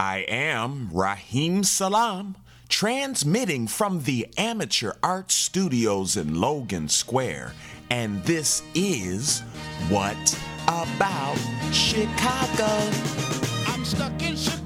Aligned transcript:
I 0.00 0.24
am 0.28 0.88
Raheem 0.94 1.62
Salam, 1.62 2.34
transmitting 2.70 3.66
from 3.66 4.04
the 4.04 4.28
Amateur 4.38 4.94
Art 5.02 5.30
Studios 5.30 6.16
in 6.16 6.40
Logan 6.40 6.88
Square, 6.88 7.52
and 7.90 8.24
this 8.24 8.62
is 8.74 9.40
What 9.90 10.16
About 10.66 11.36
Chicago? 11.70 12.80
I'm 13.66 13.84
stuck 13.84 14.22
in 14.22 14.36
Chicago. 14.36 14.59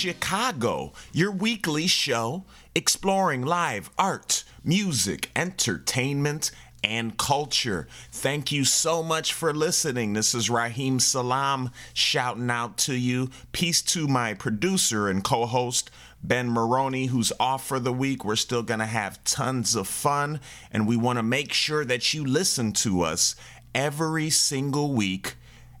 Chicago? 0.00 0.94
Your 1.12 1.30
weekly 1.30 1.86
show 1.86 2.44
exploring 2.74 3.42
live 3.42 3.90
art, 3.98 4.44
music, 4.64 5.30
entertainment, 5.36 6.50
and 6.82 7.18
culture. 7.18 7.86
Thank 8.10 8.50
you 8.50 8.64
so 8.64 9.02
much 9.02 9.34
for 9.34 9.52
listening. 9.52 10.14
This 10.14 10.34
is 10.34 10.48
Raheem 10.48 11.00
Salam 11.00 11.70
shouting 11.92 12.50
out 12.50 12.78
to 12.78 12.94
you. 12.94 13.28
Peace 13.52 13.82
to 13.82 14.08
my 14.08 14.32
producer 14.32 15.06
and 15.06 15.22
co 15.22 15.44
host. 15.44 15.90
Ben 16.22 16.48
Maroney, 16.48 17.06
who's 17.06 17.30
off 17.38 17.66
for 17.66 17.78
the 17.78 17.92
week. 17.92 18.24
We're 18.24 18.36
still 18.36 18.62
going 18.62 18.80
to 18.80 18.86
have 18.86 19.22
tons 19.24 19.74
of 19.74 19.86
fun, 19.86 20.40
and 20.70 20.88
we 20.88 20.96
want 20.96 21.18
to 21.18 21.22
make 21.22 21.52
sure 21.52 21.84
that 21.84 22.14
you 22.14 22.24
listen 22.24 22.72
to 22.72 23.02
us 23.02 23.36
every 23.74 24.30
single 24.30 24.94
week 24.94 25.34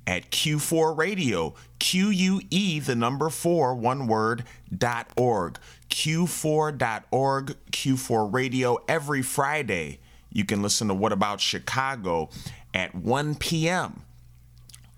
at 0.06 0.30
Que4 0.30 0.96
Radio, 0.96 1.54
Q 1.80 2.10
U 2.10 2.40
E, 2.50 2.78
the 2.78 2.94
number 2.94 3.30
four, 3.30 3.74
one 3.74 4.06
word, 4.06 4.44
dot 4.76 5.08
org. 5.16 5.58
Que4.org, 5.90 7.56
Que4 7.72 8.32
Radio, 8.32 8.78
every 8.88 9.22
Friday. 9.22 9.98
You 10.32 10.44
can 10.44 10.62
listen 10.62 10.86
to 10.88 10.94
What 10.94 11.12
About 11.12 11.40
Chicago 11.40 12.30
at 12.72 12.94
1 12.94 13.34
p.m. 13.34 14.02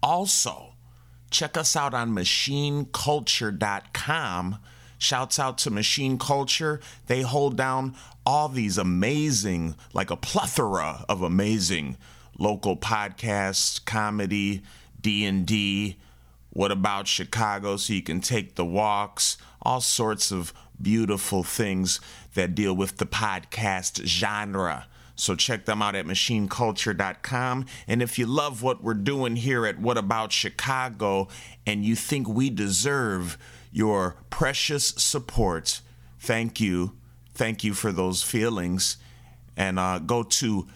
Also, 0.02 0.74
check 1.30 1.56
us 1.56 1.74
out 1.74 1.94
on 1.94 2.12
machineculture.com. 2.12 4.58
Shouts 4.98 5.38
out 5.38 5.56
to 5.58 5.70
Machine 5.70 6.18
Culture. 6.18 6.80
They 7.06 7.22
hold 7.22 7.56
down 7.56 7.94
all 8.26 8.48
these 8.48 8.76
amazing, 8.76 9.74
like 9.94 10.10
a 10.10 10.16
plethora 10.16 11.06
of 11.08 11.22
amazing 11.22 11.96
local 12.38 12.76
podcasts, 12.76 13.82
comedy, 13.84 14.62
D&D, 15.00 15.96
what 16.52 16.70
about 16.70 17.08
Chicago 17.08 17.76
so 17.78 17.94
you 17.94 18.02
can 18.02 18.20
take 18.20 18.56
the 18.56 18.64
walks, 18.64 19.38
all 19.62 19.80
sorts 19.80 20.30
of 20.30 20.52
beautiful 20.80 21.42
things 21.42 21.98
that 22.34 22.54
deal 22.54 22.74
with 22.74 22.98
the 22.98 23.06
podcast 23.06 24.04
genre. 24.04 24.86
So 25.16 25.34
check 25.34 25.64
them 25.64 25.80
out 25.80 25.94
at 25.94 26.04
machineculture.com. 26.04 27.66
And 27.86 28.02
if 28.02 28.18
you 28.18 28.26
love 28.26 28.62
what 28.62 28.82
we're 28.82 28.92
doing 28.94 29.36
here 29.36 29.64
at 29.66 29.78
What 29.78 29.96
About 29.96 30.32
Chicago 30.32 31.28
and 31.66 31.84
you 31.84 31.96
think 31.96 32.28
we 32.28 32.50
deserve 32.50 33.38
your 33.70 34.16
precious 34.28 34.88
support, 34.88 35.80
thank 36.18 36.60
you. 36.60 36.96
Thank 37.34 37.64
you 37.64 37.72
for 37.72 37.92
those 37.92 38.22
feelings. 38.22 38.98
And 39.56 39.78
uh, 39.78 40.00
go 40.00 40.22
to 40.22 40.66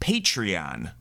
patreon.com 0.00 0.94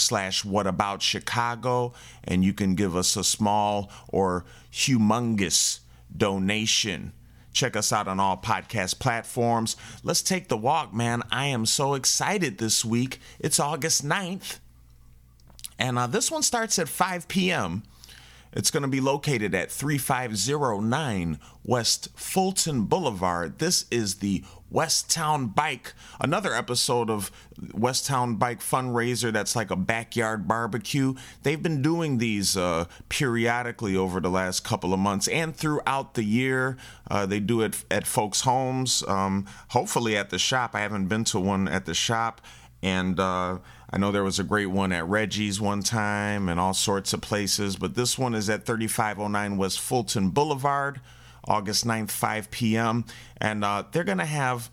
slash 0.00 0.44
what 0.44 0.66
about 0.66 1.02
chicago? 1.02 1.92
And 2.24 2.44
you 2.44 2.52
can 2.52 2.74
give 2.74 2.96
us 2.96 3.16
a 3.16 3.24
small 3.24 3.90
or 4.08 4.44
humongous 4.72 5.80
donation. 6.16 7.12
Check 7.52 7.76
us 7.76 7.92
out 7.92 8.08
on 8.08 8.20
all 8.20 8.36
podcast 8.36 8.98
platforms. 9.00 9.76
Let's 10.02 10.22
take 10.22 10.48
the 10.48 10.56
walk 10.56 10.94
man. 10.94 11.22
I 11.30 11.46
am 11.46 11.66
so 11.66 11.94
excited 11.94 12.58
this 12.58 12.84
week. 12.84 13.20
It's 13.38 13.60
august 13.60 14.04
9th 14.04 14.58
and 15.78 15.98
uh, 15.98 16.06
this 16.06 16.30
one 16.30 16.42
starts 16.42 16.78
at 16.78 16.88
5 16.88 17.28
p.m 17.28 17.82
it's 18.52 18.70
going 18.70 18.82
to 18.82 18.88
be 18.88 19.00
located 19.00 19.54
at 19.54 19.70
3509 19.70 21.38
West 21.64 22.08
Fulton 22.14 22.84
Boulevard. 22.84 23.58
This 23.58 23.84
is 23.90 24.16
the 24.16 24.44
Westtown 24.72 25.54
Bike, 25.54 25.94
another 26.20 26.54
episode 26.54 27.10
of 27.10 27.30
Westtown 27.58 28.38
Bike 28.38 28.60
fundraiser 28.60 29.32
that's 29.32 29.56
like 29.56 29.70
a 29.70 29.76
backyard 29.76 30.46
barbecue. 30.46 31.14
They've 31.42 31.62
been 31.62 31.82
doing 31.82 32.18
these 32.18 32.56
uh, 32.56 32.84
periodically 33.08 33.96
over 33.96 34.20
the 34.20 34.30
last 34.30 34.64
couple 34.64 34.94
of 34.94 35.00
months 35.00 35.28
and 35.28 35.54
throughout 35.54 36.14
the 36.14 36.24
year. 36.24 36.76
Uh, 37.10 37.26
they 37.26 37.40
do 37.40 37.62
it 37.62 37.84
at 37.90 38.06
folks' 38.06 38.42
homes, 38.42 39.02
um, 39.08 39.46
hopefully 39.68 40.16
at 40.16 40.30
the 40.30 40.38
shop. 40.38 40.74
I 40.74 40.80
haven't 40.80 41.08
been 41.08 41.24
to 41.24 41.40
one 41.40 41.66
at 41.68 41.86
the 41.86 41.94
shop. 41.94 42.40
And 42.82 43.20
uh, 43.20 43.58
I 43.90 43.98
know 43.98 44.10
there 44.10 44.24
was 44.24 44.38
a 44.38 44.44
great 44.44 44.66
one 44.66 44.92
at 44.92 45.06
Reggie's 45.06 45.60
one 45.60 45.82
time 45.82 46.48
and 46.48 46.58
all 46.58 46.74
sorts 46.74 47.12
of 47.12 47.20
places, 47.20 47.76
but 47.76 47.94
this 47.94 48.18
one 48.18 48.34
is 48.34 48.48
at 48.48 48.64
3509 48.64 49.58
West 49.58 49.80
Fulton 49.80 50.30
Boulevard, 50.30 51.00
August 51.50 51.84
9th, 51.84 52.10
5 52.12 52.50
p.m. 52.52 53.04
And 53.38 53.64
uh, 53.64 53.84
they're 53.90 54.04
going 54.04 54.18
to 54.18 54.24
have 54.24 54.70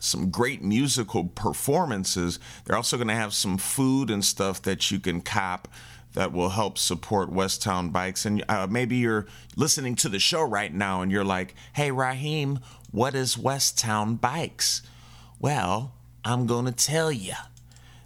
some 0.00 0.30
great 0.30 0.62
musical 0.62 1.24
performances. 1.24 2.40
They're 2.64 2.76
also 2.76 2.96
going 2.96 3.08
to 3.08 3.14
have 3.14 3.32
some 3.32 3.56
food 3.56 4.10
and 4.10 4.24
stuff 4.24 4.60
that 4.62 4.90
you 4.90 4.98
can 4.98 5.20
cop 5.20 5.68
that 6.14 6.32
will 6.32 6.48
help 6.48 6.76
support 6.76 7.30
Westtown 7.30 7.92
Bikes. 7.92 8.24
And 8.24 8.44
uh, 8.48 8.66
maybe 8.68 8.96
you're 8.96 9.26
listening 9.54 9.94
to 9.96 10.08
the 10.08 10.18
show 10.18 10.42
right 10.42 10.74
now 10.74 11.02
and 11.02 11.12
you're 11.12 11.24
like, 11.24 11.54
hey, 11.74 11.92
Raheem, 11.92 12.58
what 12.90 13.14
is 13.14 13.36
Westtown 13.36 14.20
Bikes? 14.20 14.82
Well, 15.38 15.92
I'm 16.24 16.46
going 16.46 16.64
to 16.64 16.72
tell 16.72 17.12
you. 17.12 17.34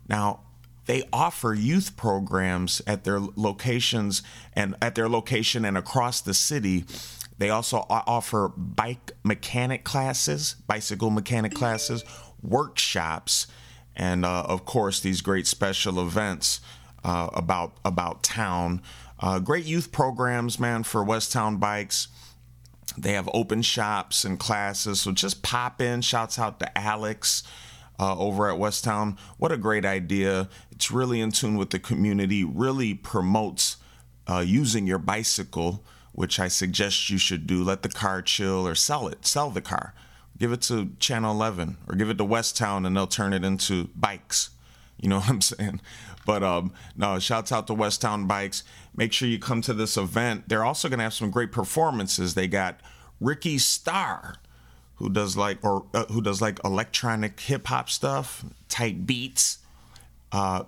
Now, 0.09 0.41
they 0.87 1.05
offer 1.13 1.55
youth 1.55 1.97
programs 1.97 2.83
at 2.85 3.05
their 3.05 3.21
locations 3.21 4.23
and 4.55 4.75
at 4.83 4.97
their 4.97 5.09
location 5.09 5.65
and 5.65 5.79
across 5.79 6.21
the 6.21 6.35
city. 6.35 6.85
They 7.41 7.49
also 7.49 7.87
offer 7.89 8.53
bike 8.55 9.13
mechanic 9.25 9.83
classes, 9.83 10.57
bicycle 10.67 11.09
mechanic 11.09 11.55
classes, 11.55 12.05
workshops, 12.43 13.47
and 13.97 14.27
uh, 14.27 14.43
of 14.43 14.67
course 14.67 15.01
these 15.01 15.23
great 15.23 15.47
special 15.47 16.03
events 16.03 16.61
uh, 17.03 17.31
about 17.33 17.79
about 17.83 18.23
town. 18.23 18.83
Uh, 19.19 19.39
great 19.39 19.65
youth 19.65 19.91
programs, 19.91 20.61
man, 20.61 20.83
for 20.83 21.03
Westtown 21.03 21.59
Bikes. 21.59 22.09
They 22.99 23.15
have 23.15 23.31
open 23.33 23.63
shops 23.63 24.27
and 24.27 24.39
classes, 24.39 25.01
so 25.01 25.11
just 25.11 25.43
pop 25.43 25.81
in. 25.81 26.03
Shouts 26.03 26.39
out 26.39 26.61
to 26.61 26.79
Alex 26.79 27.43
uh, 27.99 28.19
over 28.19 28.51
at 28.51 28.59
Westtown. 28.59 29.17
What 29.39 29.51
a 29.51 29.57
great 29.57 29.87
idea! 29.87 30.51
It's 30.73 30.91
really 30.91 31.23
in 31.23 31.33
tune 31.33 31.57
with 31.57 31.71
the 31.71 31.79
community. 31.79 32.45
Really 32.45 32.93
promotes 32.93 33.79
uh, 34.29 34.45
using 34.47 34.87
your 34.87 34.99
bicycle, 34.99 35.83
which 36.21 36.39
I 36.39 36.49
suggest 36.49 37.09
you 37.09 37.17
should 37.17 37.47
do. 37.47 37.65
Let 37.65 37.81
the 37.81 37.89
car 37.89 38.21
chill 38.21 38.69
or 38.69 38.75
sell 38.75 39.09
it. 39.09 39.25
Sell 39.25 39.49
the 39.49 39.63
car. 39.63 39.95
Give 40.37 40.53
it 40.53 40.61
to 40.63 40.91
Channel 40.99 41.33
11 41.33 41.79
or 41.89 41.95
give 41.95 42.11
it 42.11 42.19
to 42.19 42.27
Westtown, 42.27 42.87
and 42.87 42.95
they'll 42.95 43.07
turn 43.07 43.33
it 43.33 43.43
into 43.43 43.89
bikes. 43.97 44.51
You 45.01 45.09
know 45.09 45.17
what 45.21 45.31
I'm 45.31 45.41
saying? 45.41 45.81
But 46.27 46.43
um, 46.43 46.75
no, 46.95 47.19
shouts 47.19 47.53
out 47.53 47.67
to 47.69 47.75
Westtown 47.75 48.29
Bikes. 48.29 48.65
Make 48.95 49.15
sure 49.15 49.29
you 49.29 49.39
come 49.39 49.63
to 49.63 49.73
this 49.73 49.97
event. 49.97 50.51
They're 50.51 50.63
also 50.63 50.91
going 50.91 50.99
to 50.99 51.05
have 51.05 51.15
some 51.15 51.31
great 51.31 51.53
performances. 51.53 52.35
They 52.35 52.49
got 52.49 52.79
Ricky 53.19 53.57
Starr, 53.57 54.35
who 54.97 55.09
does 55.09 55.39
like 55.39 55.65
or 55.65 55.87
uh, 55.95 56.05
who 56.11 56.21
does 56.21 56.43
like 56.43 56.61
electronic 56.63 57.41
hip 57.41 57.67
hop 57.69 57.89
stuff, 57.89 58.45
tight 58.69 59.07
beats. 59.07 59.61
Uh, 60.33 60.65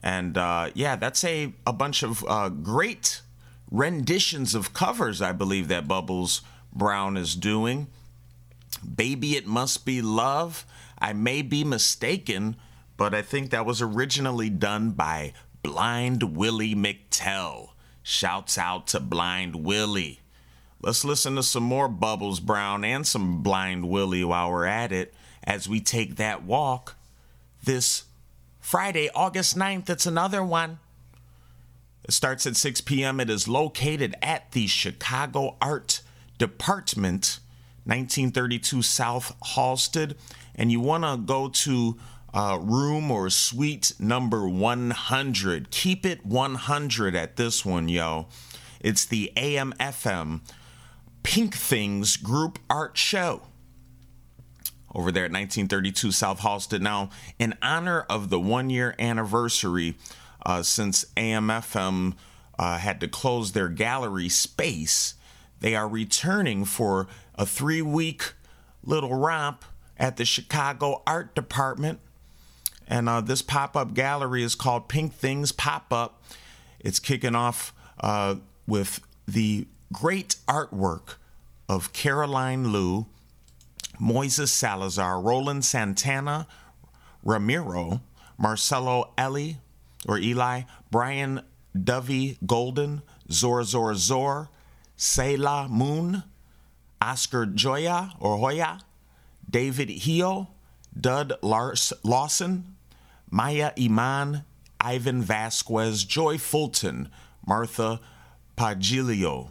And 0.00 0.38
uh, 0.38 0.70
yeah, 0.74 0.94
that's 0.94 1.24
a, 1.24 1.52
a 1.66 1.72
bunch 1.72 2.04
of 2.04 2.24
uh, 2.28 2.50
great 2.50 3.20
renditions 3.68 4.54
of 4.54 4.72
covers, 4.72 5.20
I 5.20 5.32
believe, 5.32 5.66
that 5.66 5.88
Bubbles 5.88 6.42
Brown 6.72 7.16
is 7.16 7.34
doing. 7.34 7.88
Baby 8.94 9.36
It 9.36 9.48
Must 9.48 9.84
Be 9.84 10.00
Love. 10.00 10.64
I 11.00 11.12
may 11.12 11.42
be 11.42 11.64
mistaken, 11.64 12.56
but 12.96 13.14
I 13.14 13.22
think 13.22 13.50
that 13.50 13.66
was 13.66 13.80
originally 13.80 14.50
done 14.50 14.92
by 14.92 15.32
Blind 15.62 16.36
Willie 16.36 16.74
McTell. 16.74 17.70
Shouts 18.02 18.58
out 18.58 18.86
to 18.88 19.00
Blind 19.00 19.64
Willie. 19.64 20.20
Let's 20.80 21.04
listen 21.04 21.34
to 21.36 21.42
some 21.42 21.64
more 21.64 21.88
Bubbles 21.88 22.40
Brown 22.40 22.84
and 22.84 23.06
some 23.06 23.42
Blind 23.42 23.88
Willie 23.88 24.24
while 24.24 24.50
we're 24.50 24.64
at 24.64 24.92
it 24.92 25.12
as 25.44 25.68
we 25.68 25.80
take 25.80 26.16
that 26.16 26.44
walk 26.44 26.96
this 27.62 28.04
Friday, 28.60 29.10
August 29.14 29.56
9th. 29.56 29.90
It's 29.90 30.06
another 30.06 30.44
one. 30.44 30.78
It 32.04 32.12
starts 32.12 32.46
at 32.46 32.56
6 32.56 32.80
p.m. 32.82 33.20
It 33.20 33.28
is 33.28 33.48
located 33.48 34.14
at 34.22 34.52
the 34.52 34.66
Chicago 34.66 35.56
Art 35.60 36.00
Department, 36.38 37.40
1932 37.84 38.82
South 38.82 39.34
Halsted. 39.54 40.14
And 40.58 40.70
you 40.70 40.80
want 40.80 41.04
to 41.04 41.16
go 41.16 41.48
to 41.48 41.96
uh, 42.34 42.58
room 42.60 43.10
or 43.10 43.30
suite 43.30 43.92
number 43.98 44.46
100. 44.46 45.70
Keep 45.70 46.04
it 46.04 46.26
100 46.26 47.14
at 47.14 47.36
this 47.36 47.64
one, 47.64 47.88
yo. 47.88 48.26
It's 48.80 49.06
the 49.06 49.32
AMFM 49.36 50.40
Pink 51.22 51.54
Things 51.54 52.16
Group 52.16 52.58
Art 52.68 52.98
Show 52.98 53.42
over 54.94 55.12
there 55.12 55.24
at 55.24 55.32
1932 55.32 56.12
South 56.12 56.40
Halsted. 56.40 56.80
Now, 56.80 57.10
in 57.38 57.54
honor 57.62 58.00
of 58.10 58.30
the 58.30 58.40
one 58.40 58.70
year 58.70 58.94
anniversary 58.98 59.96
uh, 60.44 60.62
since 60.62 61.04
AMFM 61.16 62.14
uh, 62.58 62.78
had 62.78 63.00
to 63.00 63.08
close 63.08 63.52
their 63.52 63.68
gallery 63.68 64.28
space, 64.28 65.14
they 65.60 65.74
are 65.74 65.88
returning 65.88 66.64
for 66.64 67.06
a 67.34 67.46
three 67.46 67.82
week 67.82 68.34
little 68.82 69.14
romp 69.14 69.64
at 69.98 70.16
the 70.16 70.24
Chicago 70.24 71.02
Art 71.06 71.34
Department. 71.34 72.00
And 72.86 73.08
uh, 73.08 73.20
this 73.20 73.42
pop 73.42 73.76
up 73.76 73.94
gallery 73.94 74.42
is 74.42 74.54
called 74.54 74.88
Pink 74.88 75.12
Things 75.14 75.52
Pop 75.52 75.92
Up. 75.92 76.22
It's 76.80 76.98
kicking 76.98 77.34
off 77.34 77.74
uh, 78.00 78.36
with 78.66 79.00
the 79.26 79.66
great 79.92 80.36
artwork 80.46 81.16
of 81.68 81.92
Caroline 81.92 82.72
Liu, 82.72 83.06
Moises 84.00 84.48
Salazar, 84.48 85.20
Roland 85.20 85.64
Santana, 85.64 86.46
Ramiro, 87.22 88.00
Marcelo 88.38 89.12
Eli 89.18 89.54
or 90.06 90.18
Eli, 90.18 90.62
Brian 90.90 91.42
Dovey 91.78 92.38
Golden, 92.46 93.02
Zor 93.30 93.64
Zor 93.64 93.94
Zor, 93.94 94.48
Selah 94.96 95.68
Moon, 95.68 96.22
Oscar 97.00 97.44
Joya 97.46 98.12
or 98.20 98.38
Hoya, 98.38 98.80
David 99.48 99.90
Hio, 99.90 100.48
Dud 100.98 101.32
Lars- 101.42 101.92
Lawson, 102.02 102.76
Maya 103.30 103.72
Iman, 103.78 104.44
Ivan 104.80 105.22
Vasquez, 105.22 106.04
Joy 106.04 106.38
Fulton, 106.38 107.10
Martha 107.46 108.00
Pagilio, 108.56 109.50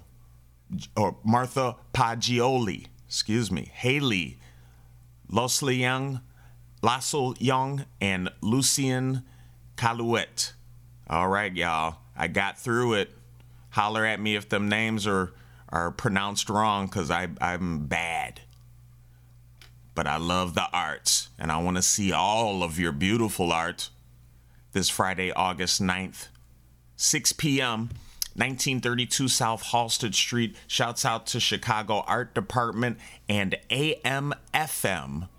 or 0.96 1.18
Martha 1.24 1.76
Pagioli, 1.94 2.88
excuse 3.08 3.52
me, 3.52 3.72
Haley, 3.74 4.38
Losli 5.32 5.80
Young, 5.80 6.22
Lassel 6.82 7.36
Young, 7.40 7.86
and 8.00 8.30
Lucien 8.42 9.24
Calouette. 9.76 10.54
All 11.10 11.28
right, 11.28 11.56
y'all. 11.56 11.98
I 12.16 12.28
got 12.28 12.58
through 12.58 12.94
it. 12.94 13.12
Holler 13.72 14.06
at 14.06 14.20
me 14.20 14.36
if 14.36 14.50
them 14.50 14.70
names 14.70 15.06
are, 15.08 15.34
are 15.70 15.92
pronounced 15.92 16.50
wrong, 16.50 16.88
because 16.88 17.12
I'm 17.12 17.86
bad. 17.86 18.42
But 19.98 20.06
I 20.06 20.18
love 20.18 20.54
the 20.54 20.70
arts, 20.72 21.30
and 21.40 21.52
I 21.52 21.58
want 21.58 21.78
to 21.78 21.82
see 21.82 22.12
all 22.12 22.62
of 22.62 22.78
your 22.78 22.92
beautiful 22.92 23.52
art 23.52 23.90
this 24.72 24.90
Friday, 24.90 25.32
August 25.32 25.82
9th, 25.82 26.28
6 26.98 27.34
p.m. 27.34 27.90
1932 28.36 29.28
South 29.28 29.64
Halsted 29.64 30.14
Street. 30.14 30.56
Shouts 30.68 31.04
out 31.04 31.26
to 31.26 31.40
Chicago 31.40 32.04
Art 32.06 32.36
Department 32.36 33.00
and 33.28 33.58
AMFM 33.72 35.30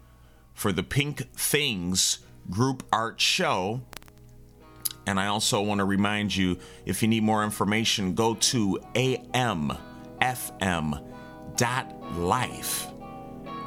for 0.54 0.72
the 0.72 0.82
Pink 0.82 1.32
Things 1.34 2.18
Group 2.50 2.82
Art 2.92 3.20
Show. 3.20 3.82
And 5.06 5.20
I 5.20 5.28
also 5.28 5.62
want 5.62 5.78
to 5.78 5.84
remind 5.84 6.34
you 6.34 6.58
if 6.84 7.00
you 7.00 7.06
need 7.06 7.22
more 7.22 7.44
information, 7.44 8.14
go 8.14 8.34
to 8.34 8.80
amfm.life. 8.96 9.78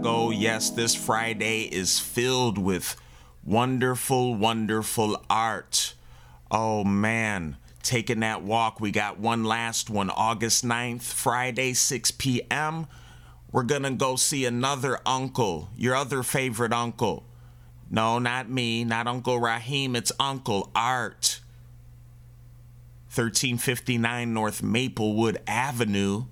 Chicago? 0.08 0.30
Yes, 0.30 0.70
this 0.70 0.94
Friday 0.94 1.62
is 1.64 1.98
filled 1.98 2.56
with 2.56 2.96
wonderful, 3.44 4.34
wonderful 4.34 5.22
art. 5.28 5.94
Oh 6.50 6.82
man, 6.82 7.58
taking 7.82 8.20
that 8.20 8.42
walk. 8.42 8.80
We 8.80 8.90
got 8.90 9.18
one 9.18 9.44
last 9.44 9.90
one, 9.90 10.08
August 10.08 10.64
9th, 10.64 11.02
Friday, 11.02 11.74
6 11.74 12.10
p.m. 12.12 12.86
We're 13.52 13.64
gonna 13.64 13.90
go 13.90 14.16
see 14.16 14.46
another 14.46 14.98
uncle, 15.04 15.68
your 15.76 15.94
other 15.94 16.22
favorite 16.22 16.72
uncle. 16.72 17.24
No, 17.90 18.18
not 18.18 18.48
me, 18.48 18.84
not 18.84 19.06
Uncle 19.06 19.38
Raheem, 19.38 19.94
it's 19.94 20.12
Uncle 20.18 20.70
Art. 20.74 21.40
1359 23.14 24.32
North 24.32 24.62
Maplewood 24.62 25.38
Avenue. 25.46 26.24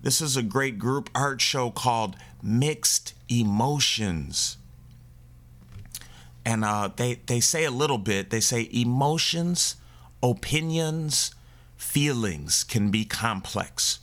This 0.00 0.20
is 0.20 0.36
a 0.36 0.42
great 0.42 0.78
group 0.78 1.10
art 1.14 1.40
show 1.40 1.70
called 1.70 2.16
Mixed 2.42 3.14
Emotions. 3.28 4.56
And 6.44 6.64
uh, 6.64 6.88
they, 6.96 7.20
they 7.26 7.40
say 7.40 7.64
a 7.64 7.70
little 7.70 7.98
bit, 7.98 8.30
they 8.30 8.40
say 8.40 8.70
emotions, 8.72 9.76
opinions, 10.22 11.34
feelings 11.76 12.64
can 12.64 12.90
be 12.90 13.04
complex. 13.04 13.98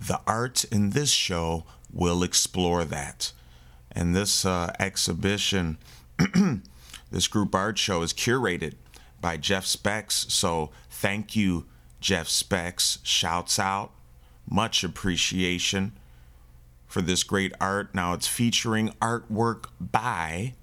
The 0.00 0.20
art 0.26 0.64
in 0.64 0.90
this 0.90 1.10
show 1.10 1.64
will 1.92 2.22
explore 2.22 2.84
that. 2.86 3.32
And 3.92 4.16
this 4.16 4.46
uh, 4.46 4.72
exhibition, 4.78 5.76
this 7.10 7.28
group 7.28 7.54
art 7.54 7.76
show 7.76 8.00
is 8.00 8.14
curated 8.14 8.74
by 9.20 9.36
Jeff 9.36 9.66
Specs. 9.66 10.26
So 10.30 10.70
thank 10.88 11.36
you, 11.36 11.66
Jeff 12.00 12.28
Specs. 12.28 12.98
Shouts 13.02 13.58
out. 13.58 13.90
Much 14.48 14.82
appreciation 14.82 15.92
for 16.88 17.02
this 17.02 17.22
great 17.22 17.52
art. 17.60 17.94
Now 17.94 18.14
it's 18.14 18.26
featuring 18.26 18.88
artwork 19.00 19.66
by, 19.78 20.54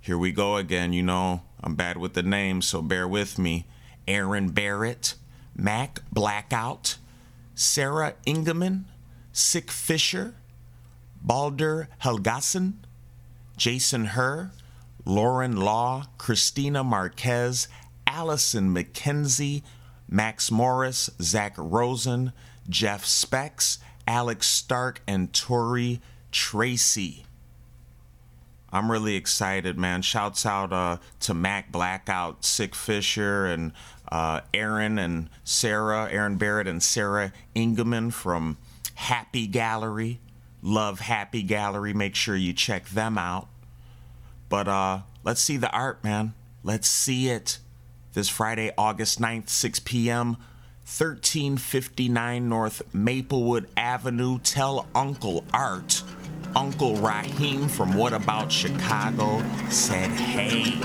here 0.00 0.18
we 0.18 0.32
go 0.32 0.56
again. 0.56 0.92
You 0.92 1.04
know, 1.04 1.42
I'm 1.62 1.76
bad 1.76 1.96
with 1.96 2.14
the 2.14 2.22
names, 2.22 2.66
so 2.66 2.82
bear 2.82 3.08
with 3.08 3.38
me. 3.38 3.66
Aaron 4.08 4.48
Barrett, 4.50 5.14
Mac 5.54 6.00
Blackout, 6.12 6.98
Sarah 7.54 8.14
Ingeman, 8.26 8.84
Sick 9.32 9.70
Fisher, 9.70 10.34
Baldur 11.22 11.88
Helgason, 12.02 12.74
Jason 13.56 14.06
Herr, 14.06 14.50
Lauren 15.04 15.56
Law, 15.56 16.06
Christina 16.18 16.82
Marquez, 16.82 17.68
Allison 18.06 18.74
McKenzie, 18.74 19.62
Max 20.08 20.50
Morris, 20.50 21.10
Zach 21.20 21.54
Rosen, 21.56 22.32
Jeff 22.68 23.04
Specs, 23.04 23.78
Alex 24.06 24.48
Stark, 24.48 25.02
and 25.06 25.32
Tori 25.32 26.00
Tracy. 26.30 27.24
I'm 28.72 28.90
really 28.90 29.16
excited, 29.16 29.78
man. 29.78 30.00
Shouts 30.00 30.46
out 30.46 30.72
uh, 30.72 30.96
to 31.20 31.34
Mac 31.34 31.70
Blackout, 31.70 32.44
Sick 32.44 32.74
Fisher, 32.74 33.44
and 33.44 33.72
uh, 34.10 34.40
Aaron 34.54 34.98
and 34.98 35.28
Sarah, 35.44 36.08
Aaron 36.10 36.36
Barrett 36.36 36.66
and 36.66 36.82
Sarah 36.82 37.32
Ingeman 37.54 38.12
from 38.12 38.56
Happy 38.94 39.46
Gallery. 39.46 40.20
Love 40.62 41.00
Happy 41.00 41.42
Gallery. 41.42 41.92
Make 41.92 42.14
sure 42.14 42.34
you 42.34 42.54
check 42.54 42.88
them 42.88 43.18
out. 43.18 43.48
But 44.48 44.68
uh, 44.68 45.00
let's 45.22 45.42
see 45.42 45.58
the 45.58 45.70
art, 45.70 46.02
man. 46.02 46.32
Let's 46.62 46.88
see 46.88 47.28
it. 47.28 47.58
This 48.14 48.28
Friday, 48.28 48.72
August 48.76 49.20
9th, 49.20 49.48
6 49.48 49.80
p.m., 49.80 50.36
1359 50.92 52.48
North 52.50 52.82
Maplewood 52.92 53.66
Avenue. 53.78 54.38
Tell 54.40 54.86
Uncle 54.94 55.42
Art 55.52 56.02
Uncle 56.54 56.96
Raheem 56.96 57.66
from 57.66 57.94
What 57.94 58.12
About 58.12 58.52
Chicago 58.52 59.42
said, 59.70 60.10
Hey. 60.10 60.78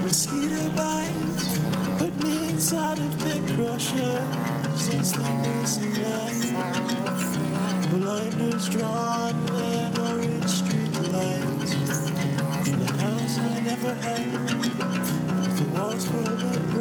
Mosquito 0.00 0.68
bites 0.76 1.58
put 1.98 2.14
me 2.22 2.50
inside 2.50 3.00
of 3.00 3.24
the 3.24 3.54
crusher 3.54 4.24
since 4.76 5.10
the 5.10 5.24
missing 5.42 5.92
night. 5.94 6.52
Blinders 7.90 8.68
drawn 8.68 9.34
and 9.50 9.98
orange 9.98 10.46
street 10.46 10.92
lights. 11.10 11.72
In 12.68 12.78
the 12.78 12.92
house 13.02 13.38
I 13.38 13.60
never 13.60 13.94
had. 13.94 14.32
The 15.56 15.64
walls 15.74 16.08
were 16.10 16.71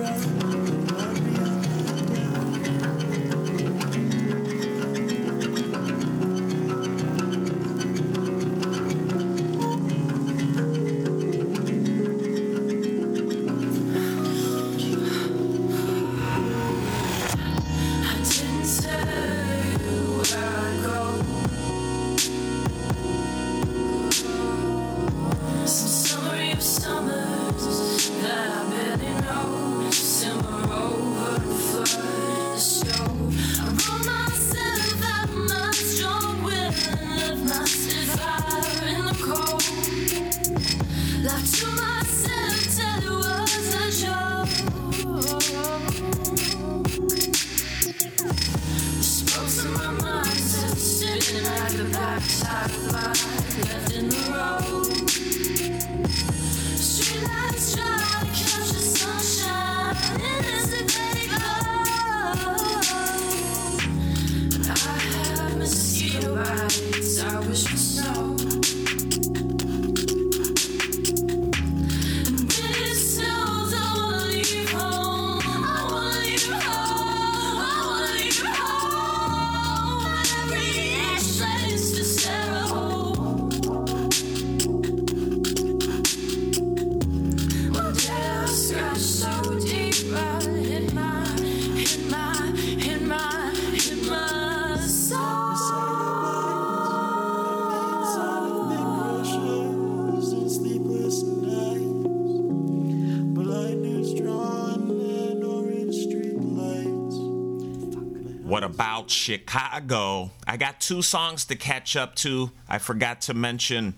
about 108.71 109.11
Chicago? 109.11 110.31
I 110.47 110.55
got 110.55 110.79
two 110.79 111.01
songs 111.01 111.43
to 111.45 111.57
catch 111.57 111.97
up 111.97 112.15
to. 112.15 112.51
I 112.69 112.77
forgot 112.77 113.19
to 113.21 113.33
mention 113.33 113.95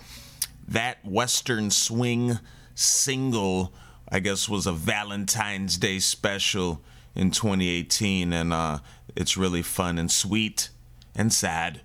That 0.68 1.06
Western 1.06 1.70
Swing 1.70 2.40
single, 2.76 3.74
I 4.10 4.20
guess, 4.20 4.48
was 4.48 4.68
a 4.68 4.74
Valentine's 4.74 5.78
Day 5.78 6.00
special 6.00 6.82
in 7.16 7.32
2018, 7.32 8.34
and 8.34 8.54
uh, 8.54 8.80
it's 9.16 9.38
really 9.38 9.62
fun 9.62 9.98
and 9.98 10.12
sweet 10.12 10.70
and 11.16 11.32
sad. 11.32 11.82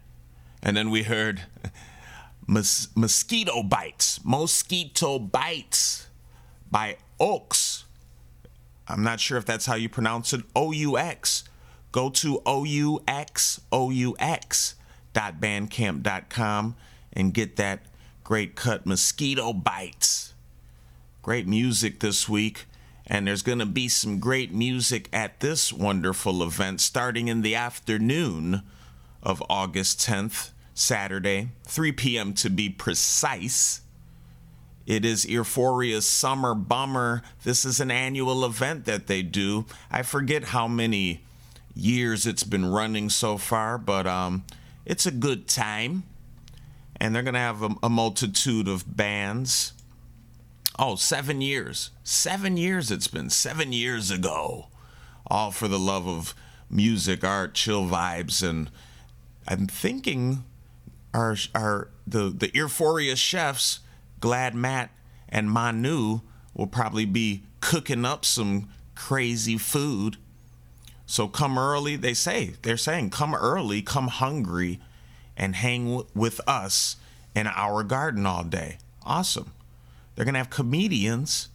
And 0.62 0.76
then 0.76 0.90
we 0.90 1.04
heard 1.04 1.42
Mos- 2.46 2.88
Mosquito 2.94 3.62
Bites, 3.62 4.24
Mosquito 4.24 5.18
Bites 5.18 6.06
by 6.70 6.96
Oaks. 7.20 7.84
I'm 8.88 9.02
not 9.02 9.20
sure 9.20 9.36
if 9.36 9.44
that's 9.44 9.66
how 9.66 9.74
you 9.74 9.88
pronounce 9.88 10.32
it. 10.32 10.42
O 10.56 10.72
U 10.72 10.96
X. 10.96 11.44
Go 11.92 12.10
to 12.10 12.42
O 12.44 12.64
U 12.64 13.02
X 13.06 13.60
O 13.72 13.90
U 13.90 14.16
X 14.18 14.74
dot 15.12 15.40
bandcamp.com 15.40 16.76
and 17.12 17.34
get 17.34 17.56
that 17.56 17.80
great 18.24 18.54
cut 18.54 18.86
Mosquito 18.86 19.52
Bites. 19.52 20.34
Great 21.22 21.46
music 21.46 22.00
this 22.00 22.28
week. 22.28 22.66
And 23.08 23.26
there's 23.26 23.42
going 23.42 23.60
to 23.60 23.66
be 23.66 23.88
some 23.88 24.18
great 24.18 24.52
music 24.52 25.08
at 25.12 25.40
this 25.40 25.72
wonderful 25.72 26.42
event 26.42 26.80
starting 26.80 27.28
in 27.28 27.40
the 27.40 27.54
afternoon 27.54 28.62
of 29.22 29.42
August 29.48 30.00
10th, 30.00 30.50
Saturday, 30.74 31.48
3 31.64 31.92
p.m. 31.92 32.34
to 32.34 32.50
be 32.50 32.68
precise. 32.68 33.80
It 34.86 35.04
is 35.04 35.26
Euphoria's 35.26 36.06
Summer 36.06 36.54
Bummer. 36.54 37.22
This 37.44 37.64
is 37.64 37.80
an 37.80 37.90
annual 37.90 38.44
event 38.44 38.84
that 38.84 39.06
they 39.06 39.22
do. 39.22 39.64
I 39.90 40.02
forget 40.02 40.44
how 40.44 40.68
many 40.68 41.20
years 41.74 42.26
it's 42.26 42.44
been 42.44 42.66
running 42.66 43.10
so 43.10 43.38
far, 43.38 43.78
but 43.78 44.06
um, 44.06 44.44
it's 44.84 45.06
a 45.06 45.10
good 45.10 45.48
time. 45.48 46.04
And 46.96 47.14
they're 47.14 47.22
going 47.22 47.34
to 47.34 47.40
have 47.40 47.62
a, 47.62 47.70
a 47.82 47.88
multitude 47.88 48.66
of 48.66 48.96
bands. 48.96 49.72
Oh, 50.78 50.94
seven 50.94 51.40
years. 51.40 51.90
Seven 52.04 52.56
years 52.56 52.90
it's 52.90 53.08
been. 53.08 53.30
Seven 53.30 53.72
years 53.72 54.10
ago. 54.10 54.68
All 55.26 55.50
for 55.50 55.66
the 55.68 55.78
love 55.78 56.06
of 56.06 56.34
music, 56.70 57.24
art, 57.24 57.54
chill 57.54 57.84
vibes, 57.84 58.48
and 58.48 58.70
I'm 59.46 59.66
thinking 59.66 60.44
our 61.12 61.36
our 61.54 61.88
the 62.06 62.30
the 62.30 62.50
Euphoria 62.54 63.16
chefs, 63.16 63.80
Glad 64.20 64.54
Matt 64.54 64.90
and 65.28 65.50
Manu, 65.50 66.20
will 66.54 66.66
probably 66.66 67.04
be 67.04 67.42
cooking 67.60 68.04
up 68.04 68.24
some 68.24 68.68
crazy 68.94 69.58
food. 69.58 70.16
So 71.06 71.28
come 71.28 71.58
early. 71.58 71.96
They 71.96 72.14
say 72.14 72.54
they're 72.62 72.76
saying 72.76 73.10
come 73.10 73.34
early, 73.34 73.82
come 73.82 74.08
hungry, 74.08 74.80
and 75.36 75.56
hang 75.56 75.86
w- 75.86 76.06
with 76.14 76.40
us 76.46 76.96
in 77.34 77.46
our 77.46 77.82
garden 77.82 78.26
all 78.26 78.44
day. 78.44 78.78
Awesome. 79.04 79.52
They're 80.18 80.24
gonna 80.24 80.38
have 80.38 80.50
comedians, 80.50 81.48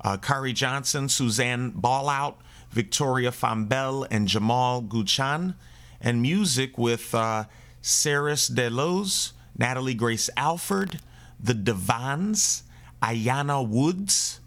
uh, 0.00 0.18
Kari 0.18 0.52
Johnson, 0.52 1.08
Suzanne 1.08 1.72
Ballout, 1.72 2.36
Victoria 2.70 3.32
Fambel, 3.32 4.06
and 4.08 4.28
Jamal 4.28 4.82
Guchan, 4.82 5.56
and 6.00 6.22
music 6.22 6.78
with 6.78 7.12
uh, 7.12 7.46
Saris 7.82 8.46
Delos, 8.46 9.32
Natalie 9.58 9.94
Grace 9.94 10.30
Alford, 10.36 11.00
The 11.40 11.54
Divans, 11.54 12.62
Ayana 13.02 13.66
Woods, 13.66 14.38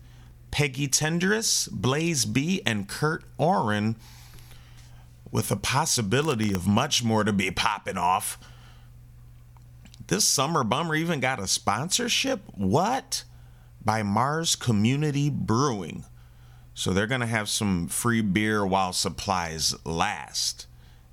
Peggy 0.49 0.87
Tenderis, 0.87 1.69
Blaze 1.69 2.23
B, 2.23 2.61
and 2.65 2.87
Kurt 2.87 3.25
Oren, 3.37 3.97
with 5.29 5.51
a 5.51 5.57
possibility 5.57 6.53
of 6.53 6.67
much 6.67 7.03
more 7.03 7.25
to 7.25 7.33
be 7.33 7.51
popping 7.51 7.97
off. 7.97 8.39
This 10.07 10.23
summer 10.23 10.63
bummer 10.63 10.95
even 10.95 11.19
got 11.19 11.41
a 11.41 11.47
sponsorship? 11.47 12.43
What? 12.55 13.25
By 13.87 14.03
Marz 14.03 14.59
Community 14.59 15.29
Brewing. 15.29 16.03
So 16.73 16.91
they're 16.91 17.07
going 17.07 17.21
to 17.21 17.25
have 17.25 17.47
some 17.47 17.87
free 17.87 18.19
beer 18.21 18.65
while 18.65 18.91
supplies 18.91 19.73
last. 19.85 20.67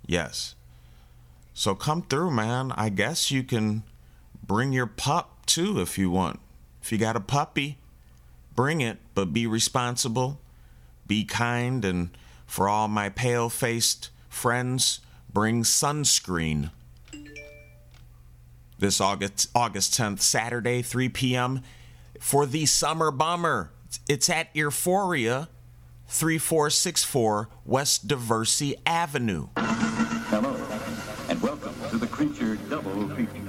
Yes. 0.04 0.56
So 1.52 1.76
come 1.76 2.02
through, 2.02 2.32
man. 2.32 2.72
I 2.72 2.88
guess 2.88 3.30
you 3.30 3.44
can 3.44 3.84
bring 4.42 4.72
your 4.72 4.88
pup 4.88 5.46
too 5.46 5.80
if 5.80 5.96
you 5.96 6.10
want. 6.10 6.40
If 6.82 6.90
you 6.90 6.98
got 6.98 7.14
a 7.14 7.20
puppy, 7.20 7.78
bring 8.56 8.80
it, 8.80 8.98
but 9.14 9.32
be 9.32 9.46
responsible, 9.46 10.40
be 11.06 11.24
kind, 11.24 11.84
and 11.84 12.10
for 12.44 12.68
all 12.68 12.88
my 12.88 13.08
pale 13.08 13.50
faced 13.50 14.10
friends, 14.28 14.98
bring 15.32 15.62
sunscreen. 15.62 16.72
this 18.80 19.00
August 19.00 19.48
August 19.54 19.94
10th, 19.94 20.22
Saturday, 20.22 20.82
3 20.82 21.08
p.m. 21.10 21.62
for 22.24 22.46
the 22.46 22.64
Summer 22.64 23.10
Bummer. 23.10 23.70
It's 24.08 24.30
at 24.30 24.48
Euphoria, 24.54 25.50
3464 26.08 27.50
West 27.66 28.08
Diversey 28.08 28.76
Avenue. 28.86 29.48
Hello, 29.58 30.56
and 31.28 31.42
welcome 31.42 31.74
to 31.90 31.98
the 31.98 32.06
Creature 32.06 32.56
Double 32.70 33.10
Feature. 33.10 33.43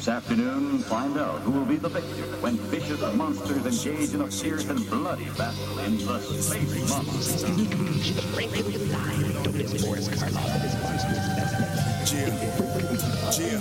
This 0.00 0.08
afternoon, 0.08 0.78
find 0.78 1.18
out 1.18 1.40
who 1.40 1.50
will 1.50 1.66
be 1.66 1.76
the 1.76 1.90
victor 1.90 2.22
when 2.40 2.56
vicious 2.56 3.02
monsters 3.16 3.86
engage 3.86 4.14
in 4.14 4.22
a 4.22 4.30
fierce 4.30 4.66
and 4.70 4.88
bloody 4.88 5.28
battle 5.36 5.78
in 5.80 5.98
the 5.98 6.18
Space 6.40 6.88
Monster. 6.88 7.48
Yeah. 12.10 13.60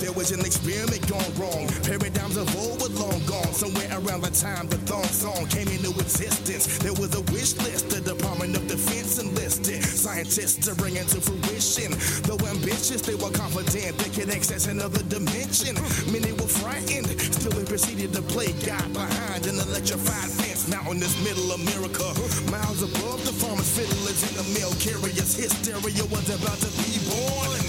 There 0.00 0.12
was 0.12 0.32
an 0.32 0.40
experiment 0.40 1.06
gone 1.08 1.32
wrong. 1.36 1.68
Paradigms 1.84 2.36
of 2.36 2.48
old 2.56 2.82
were 2.82 2.88
long 3.00 3.24
gone. 3.26 3.52
Somewhere 3.52 3.88
around 3.92 4.22
the 4.22 4.30
time 4.30 4.66
the 4.66 4.78
thong 4.88 5.04
song 5.04 5.46
came 5.46 5.68
into 5.68 5.90
existence, 6.00 6.78
there 6.78 6.94
was 6.94 7.14
a 7.14 7.20
wish 7.32 7.54
list. 7.60 7.90
The 7.90 8.00
Department 8.00 8.56
of 8.56 8.66
Defense 8.66 9.18
enlisted 9.18 9.84
scientists 9.84 10.66
to 10.66 10.74
bring 10.74 10.96
into 10.96 11.20
fruition. 11.20 11.92
Though 12.24 12.40
ambitious, 12.48 13.02
they 13.02 13.14
were 13.14 13.30
confident 13.30 13.98
they 13.98 14.10
could 14.10 14.30
access 14.30 14.66
another 14.66 14.89
dimension. 14.98 15.74
Many 16.10 16.32
were 16.32 16.50
frightened, 16.50 17.08
still 17.20 17.52
they 17.52 17.64
proceeded 17.64 18.12
to 18.14 18.22
play 18.22 18.52
God 18.66 18.92
behind 18.92 19.46
an 19.46 19.58
electrified 19.58 20.30
fence 20.30 20.68
mountainous 20.68 21.14
middle 21.24 21.52
America. 21.52 22.06
Miles 22.50 22.82
above 22.82 23.22
the 23.26 23.32
farmers, 23.32 23.70
fiddlers, 23.70 24.22
and 24.26 24.34
the 24.38 24.46
mail 24.58 24.72
carriers. 24.82 25.34
Hysteria 25.34 26.04
was 26.10 26.26
about 26.30 26.58
to 26.62 26.70
be 26.82 26.98
born. 27.10 27.60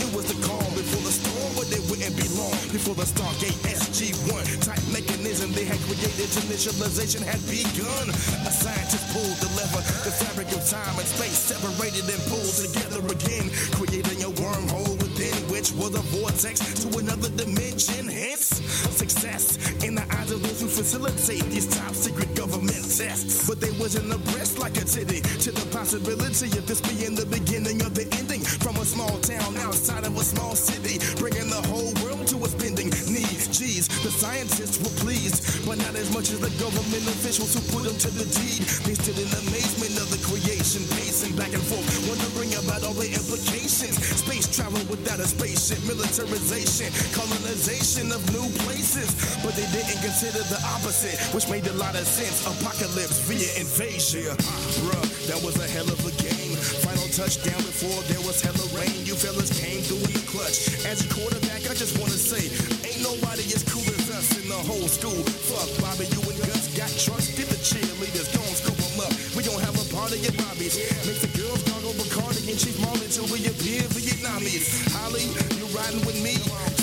It 0.00 0.10
was 0.16 0.26
the 0.26 0.38
calm 0.42 0.70
before 0.74 1.04
the 1.06 1.14
storm, 1.14 1.52
but 1.54 1.68
they 1.70 1.80
wouldn't 1.88 2.16
be 2.16 2.26
long 2.34 2.56
before 2.74 2.96
the 2.96 3.06
Stargate 3.06 3.56
SG-1 3.68 4.42
type 4.64 4.82
mechanism 4.90 5.52
they 5.52 5.64
had 5.64 5.78
created. 5.86 6.28
Initialization 6.48 7.22
had 7.22 7.38
begun. 7.46 8.10
A 8.44 8.52
scientist 8.52 9.06
pulled 9.14 9.38
the 9.38 9.50
lever, 9.54 9.82
the 10.02 10.10
fabric 10.10 10.50
of 10.50 10.62
time 10.66 10.96
and 10.98 11.06
space 11.06 11.38
separated 11.38 12.08
and 12.10 12.22
pulled 12.26 12.54
together 12.58 13.00
again, 13.06 13.46
creating 13.76 14.24
a 14.26 14.30
wormhole 14.42 14.89
which 15.60 15.76
was 15.76 15.92
a 15.92 16.00
vortex 16.08 16.56
to 16.80 16.88
another 16.96 17.28
dimension. 17.36 18.08
Hence, 18.08 18.64
success 18.96 19.60
in 19.84 19.94
the 19.94 20.00
eyes 20.16 20.32
of 20.32 20.40
those 20.40 20.56
who 20.56 20.68
facilitate 20.68 21.44
these 21.52 21.68
top 21.68 21.92
secret 21.92 22.34
government 22.34 22.80
tests. 22.88 23.44
But 23.44 23.60
they 23.60 23.68
wasn't 23.76 24.08
abreast 24.08 24.58
like 24.58 24.80
a 24.80 24.84
titty 24.88 25.20
to 25.20 25.52
the 25.52 25.66
possibility 25.68 26.48
of 26.56 26.64
this 26.64 26.80
being 26.80 27.12
the 27.12 27.28
beginning 27.28 27.84
of 27.84 27.92
the 27.92 28.08
ending 28.16 28.40
from 28.40 28.76
a 28.80 28.86
small 28.88 29.20
town 29.20 29.52
outside 29.60 30.08
of 30.08 30.16
a 30.16 30.24
small 30.24 30.56
city, 30.56 30.96
bringing 31.20 31.52
the 31.52 31.60
whole 31.68 31.92
world 32.00 32.24
to 32.32 32.40
its 32.40 32.56
bending 32.56 32.88
knees. 33.12 33.52
Geez, 33.52 33.84
the 34.00 34.08
scientists 34.08 34.80
were 34.80 34.96
pleased, 35.04 35.44
but 35.68 35.76
not 35.76 35.92
as 35.92 36.08
much 36.08 36.32
as 36.32 36.40
the 36.40 36.52
government 36.56 37.04
officials 37.20 37.52
who 37.52 37.60
put 37.68 37.84
them 37.84 37.98
to 38.00 38.08
the 38.16 38.24
deed. 38.32 38.64
They 38.88 38.96
stood 38.96 39.20
in 39.20 39.28
amazement 39.44 40.00
of 40.00 40.08
the 40.08 40.20
creation, 40.24 40.88
pacing 40.96 41.36
back 41.36 41.52
and 41.52 41.64
forth, 41.68 41.84
wondering 42.08 42.56
about 42.56 42.80
all 42.80 42.96
the 42.96 43.12
implications. 43.12 43.59
Space 43.70 44.50
travel 44.50 44.82
without 44.90 45.22
a 45.22 45.28
spaceship, 45.30 45.78
militarization, 45.86 46.90
colonization 47.14 48.10
of 48.10 48.18
new 48.34 48.42
places. 48.66 49.14
But 49.46 49.54
they 49.54 49.66
didn't 49.70 50.02
consider 50.02 50.42
the 50.50 50.58
opposite, 50.74 51.14
which 51.30 51.46
made 51.46 51.66
a 51.70 51.76
lot 51.78 51.94
of 51.94 52.02
sense. 52.02 52.42
Apocalypse 52.42 53.22
via 53.30 53.46
invasion. 53.62 54.34
Bruh, 54.82 55.06
that 55.30 55.38
was 55.46 55.54
a 55.62 55.68
hell 55.70 55.86
of 55.86 56.02
a 56.02 56.10
game. 56.18 56.58
Final 56.82 57.06
touchdown 57.14 57.62
before 57.62 57.94
there 58.10 58.18
was 58.26 58.42
hella 58.42 58.66
rain. 58.74 59.06
You 59.06 59.14
fellas 59.14 59.54
came 59.54 59.78
through 59.86 60.02
in 60.02 60.18
the 60.18 60.24
clutch. 60.26 60.74
As 60.82 61.06
a 61.06 61.08
quarterback, 61.14 61.62
I 61.70 61.74
just 61.78 61.94
wanna 62.02 62.18
say, 62.18 62.50
ain't 62.82 63.06
nobody 63.06 63.46
as 63.54 63.62
cool 63.70 63.86
as 63.86 64.10
us 64.10 64.34
in 64.34 64.50
the 64.50 64.60
whole 64.66 64.90
school. 64.90 65.22
Fuck 65.46 65.70
Bobby, 65.78 66.10
you 66.10 66.20
and 66.26 66.42
Gus 66.42 66.74
got 66.74 66.90
trust. 66.98 67.38
Get 67.38 67.46
the 67.46 67.60
cheerleaders, 67.62 68.34
gon' 68.34 68.50
scoop 68.50 68.74
them 68.74 69.06
up. 69.06 69.14
We 69.38 69.46
gon' 69.46 69.62
have 69.62 69.78
a 69.78 69.86
party 69.94 70.18
at 70.26 70.34
Bobby's. 70.42 70.74
Make 71.06 71.22
the 71.22 71.30
gargle 71.90 72.04
Bacardi 72.04 72.48
and 72.48 72.58
Chief 72.58 72.78
Marlin 72.80 73.08
till 73.10 73.26
we 73.26 73.38
appear 73.46 73.82
Vietnamese. 73.90 74.86
Holly, 74.94 75.26
you 75.58 75.66
riding 75.74 76.04
with 76.06 76.18
me? 76.22 76.34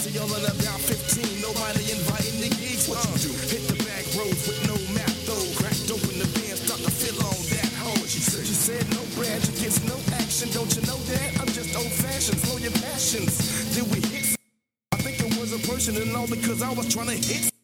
See 0.04 0.12
y'all 0.12 0.32
in 0.36 0.44
about 0.44 0.80
15. 0.84 1.42
Nobody 1.42 1.92
inviting 1.92 2.40
the 2.42 2.50
geeks. 2.56 2.88
What 2.88 3.00
you 3.24 3.30
do? 3.30 3.32
Uh, 3.32 3.48
hit 3.48 3.64
the 3.68 3.78
back 3.88 4.06
roads 4.16 4.48
with 4.48 4.60
no 4.68 4.76
map 4.96 5.12
though. 5.28 5.48
Cracked 5.60 5.88
open 5.92 6.20
the 6.20 6.28
van, 6.40 6.56
start 6.58 6.82
to 6.84 6.92
fill 6.92 7.20
on 7.24 7.40
that 7.56 7.72
hoe. 7.80 8.06
She 8.08 8.20
said, 8.20 8.46
she 8.46 8.56
said 8.56 8.84
no 8.92 9.04
bread, 9.16 9.40
you 9.48 9.54
gets 9.64 9.80
no 9.88 9.98
action. 10.18 10.50
Don't 10.52 10.72
you 10.76 10.84
know 10.88 11.00
that? 11.14 11.30
I'm 11.40 11.52
just 11.52 11.76
old 11.76 11.92
fashioned. 11.92 12.40
Slow 12.40 12.58
your 12.58 12.76
passions. 12.84 13.76
Did 13.76 13.88
we 13.92 14.00
hit? 14.08 14.36
I 14.92 14.98
think 14.98 15.20
it 15.20 15.40
was 15.40 15.54
a 15.54 15.62
person 15.68 15.96
and 15.98 16.16
all 16.16 16.28
because 16.28 16.62
I 16.62 16.72
was 16.74 16.88
trying 16.92 17.08
to 17.08 17.20
hit. 17.20 17.57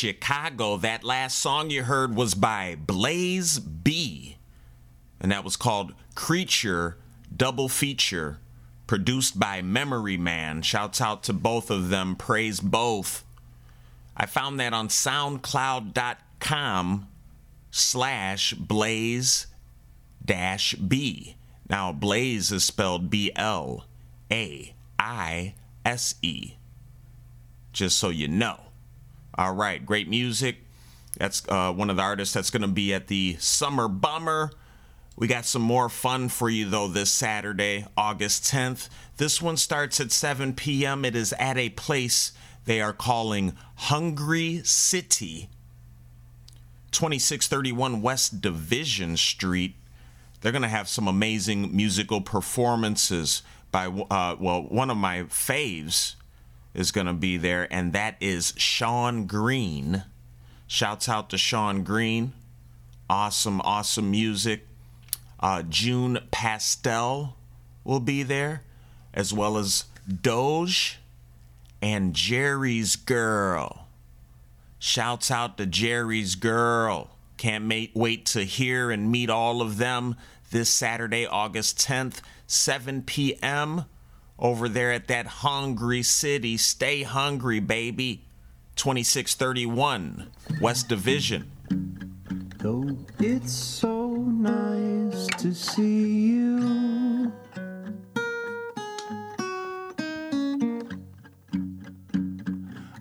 Chicago? 0.00 0.78
That 0.78 1.04
last 1.04 1.38
song 1.38 1.68
you 1.68 1.84
heard 1.84 2.16
was 2.16 2.34
by 2.34 2.74
Blaze 2.74 3.58
B. 3.58 4.38
And 5.20 5.30
that 5.30 5.44
was 5.44 5.56
called 5.56 5.92
Creature 6.14 6.96
Double 7.36 7.68
Feature, 7.68 8.38
produced 8.86 9.38
by 9.38 9.60
Memory 9.60 10.16
Man. 10.16 10.62
Shouts 10.62 11.02
out 11.02 11.22
to 11.24 11.34
both 11.34 11.70
of 11.70 11.90
them. 11.90 12.16
Praise 12.16 12.60
both. 12.60 13.26
I 14.16 14.24
found 14.24 14.58
that 14.58 14.72
on 14.72 14.88
SoundCloud.com 14.88 17.06
slash 17.70 18.54
Blaze 18.54 19.48
dash 20.24 20.74
B. 20.76 21.36
Now, 21.68 21.92
Blaze 21.92 22.50
is 22.50 22.64
spelled 22.64 23.10
B 23.10 23.32
L 23.36 23.84
A 24.32 24.74
I 24.98 25.52
S 25.84 26.14
E 26.22 26.54
just 27.74 27.98
so 27.98 28.08
you 28.08 28.28
know. 28.28 28.69
All 29.40 29.54
right, 29.54 29.86
great 29.86 30.06
music. 30.06 30.56
That's 31.16 31.48
uh, 31.48 31.72
one 31.72 31.88
of 31.88 31.96
the 31.96 32.02
artists 32.02 32.34
that's 32.34 32.50
going 32.50 32.60
to 32.60 32.68
be 32.68 32.92
at 32.92 33.06
the 33.06 33.38
Summer 33.40 33.88
Bummer. 33.88 34.50
We 35.16 35.28
got 35.28 35.46
some 35.46 35.62
more 35.62 35.88
fun 35.88 36.28
for 36.28 36.50
you, 36.50 36.68
though, 36.68 36.88
this 36.88 37.10
Saturday, 37.10 37.86
August 37.96 38.44
10th. 38.52 38.90
This 39.16 39.40
one 39.40 39.56
starts 39.56 39.98
at 39.98 40.12
7 40.12 40.52
p.m. 40.52 41.06
It 41.06 41.16
is 41.16 41.32
at 41.38 41.56
a 41.56 41.70
place 41.70 42.32
they 42.66 42.82
are 42.82 42.92
calling 42.92 43.56
Hungry 43.76 44.60
City, 44.62 45.48
2631 46.90 48.02
West 48.02 48.42
Division 48.42 49.16
Street. 49.16 49.74
They're 50.42 50.52
going 50.52 50.60
to 50.60 50.68
have 50.68 50.86
some 50.86 51.08
amazing 51.08 51.74
musical 51.74 52.20
performances 52.20 53.40
by, 53.72 53.86
uh, 53.86 54.36
well, 54.38 54.64
one 54.64 54.90
of 54.90 54.98
my 54.98 55.22
faves 55.22 56.16
is 56.74 56.92
going 56.92 57.06
to 57.06 57.12
be 57.12 57.36
there, 57.36 57.72
and 57.72 57.92
that 57.92 58.16
is 58.20 58.54
Sean 58.56 59.26
Green. 59.26 60.04
Shouts 60.66 61.08
out 61.08 61.30
to 61.30 61.38
Sean 61.38 61.82
Green. 61.82 62.32
Awesome, 63.08 63.60
awesome 63.62 64.10
music. 64.10 64.66
Uh, 65.40 65.62
June 65.62 66.18
Pastel 66.30 67.36
will 67.82 68.00
be 68.00 68.22
there, 68.22 68.62
as 69.12 69.32
well 69.32 69.58
as 69.58 69.84
Doge 70.22 70.98
and 71.82 72.14
Jerry's 72.14 72.94
Girl. 72.94 73.88
Shouts 74.78 75.30
out 75.30 75.58
to 75.58 75.66
Jerry's 75.66 76.36
Girl. 76.36 77.10
Can't 77.36 77.64
ma- 77.64 77.86
wait 77.94 78.26
to 78.26 78.44
hear 78.44 78.90
and 78.90 79.10
meet 79.10 79.30
all 79.30 79.60
of 79.60 79.78
them 79.78 80.14
this 80.50 80.70
Saturday, 80.70 81.26
August 81.26 81.78
10th, 81.78 82.20
7 82.46 83.02
p.m 83.02 83.86
over 84.40 84.68
there 84.68 84.92
at 84.92 85.08
that 85.08 85.26
hungry 85.26 86.02
city. 86.02 86.56
Stay 86.56 87.02
hungry, 87.02 87.60
baby. 87.60 88.24
2631 88.76 90.30
West 90.60 90.88
Division. 90.88 91.50
Though 92.58 92.96
it's 93.18 93.52
so 93.52 94.08
nice 94.08 95.26
to 95.38 95.54
see 95.54 96.28
you. 96.28 97.32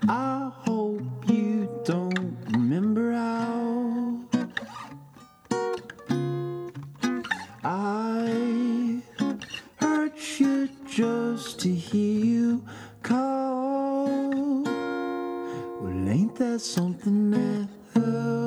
I 0.08 0.52
hope 0.66 1.02
you 1.28 1.70
don't 1.86 2.38
remember 2.52 3.14
I 3.14 3.49
just 11.00 11.62
to 11.62 11.74
hear 11.74 12.26
you 12.26 12.62
call. 13.04 14.64
Well, 15.80 16.10
ain't 16.10 16.36
that 16.36 16.60
something 16.60 17.70
else? 17.96 18.39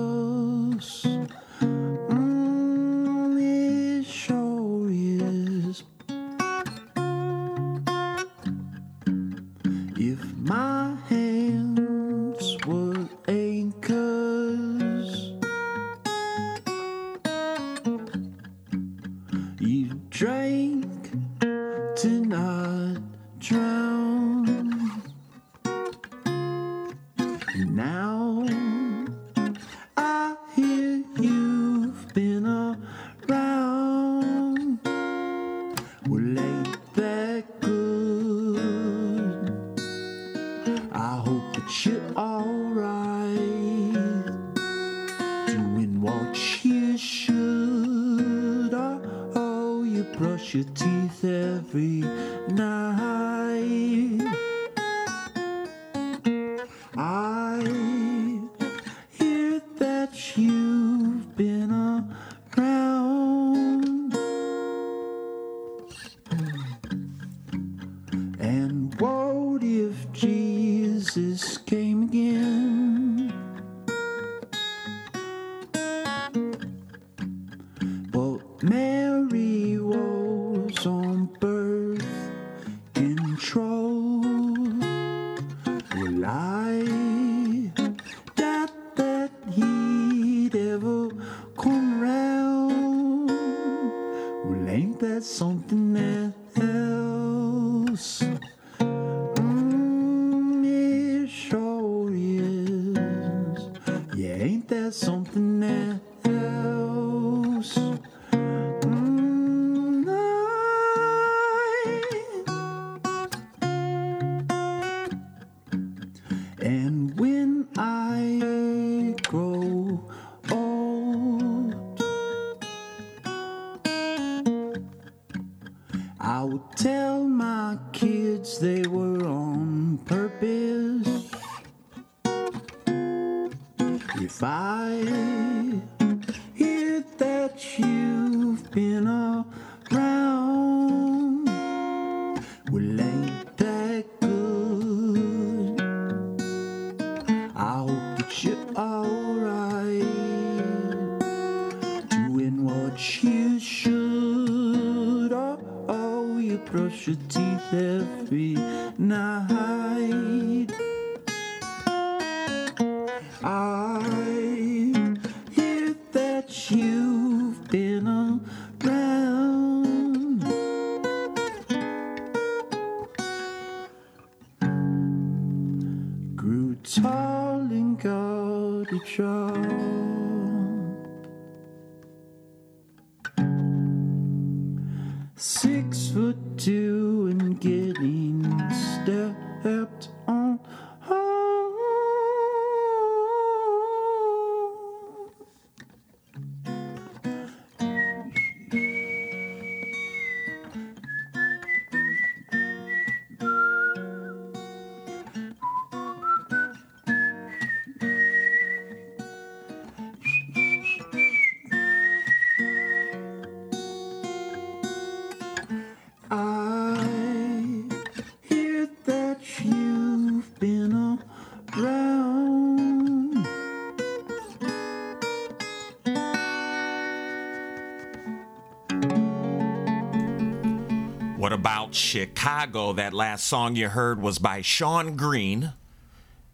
Chicago? 231.94 232.92
That 232.92 233.12
last 233.12 233.46
song 233.46 233.76
you 233.76 233.88
heard 233.88 234.20
was 234.20 234.38
by 234.38 234.62
Sean 234.62 235.16
Green. 235.16 235.74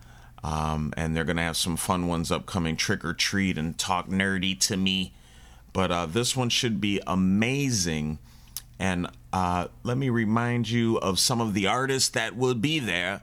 um, 0.42 0.94
and 0.96 1.14
they're 1.14 1.24
going 1.24 1.36
to 1.36 1.42
have 1.42 1.56
some 1.56 1.76
fun 1.76 2.06
ones 2.06 2.32
upcoming 2.32 2.76
Trick 2.76 3.04
or 3.04 3.12
Treat 3.12 3.58
and 3.58 3.76
Talk 3.76 4.08
Nerdy 4.08 4.58
to 4.60 4.76
Me. 4.76 5.12
But 5.74 5.90
uh, 5.90 6.06
this 6.06 6.34
one 6.34 6.48
should 6.48 6.80
be 6.80 7.00
amazing. 7.06 8.18
And 8.78 9.08
uh, 9.32 9.68
let 9.82 9.98
me 9.98 10.08
remind 10.08 10.70
you 10.70 10.98
of 10.98 11.18
some 11.18 11.40
of 11.40 11.52
the 11.52 11.66
artists 11.66 12.08
that 12.10 12.36
will 12.36 12.54
be 12.54 12.78
there. 12.78 13.20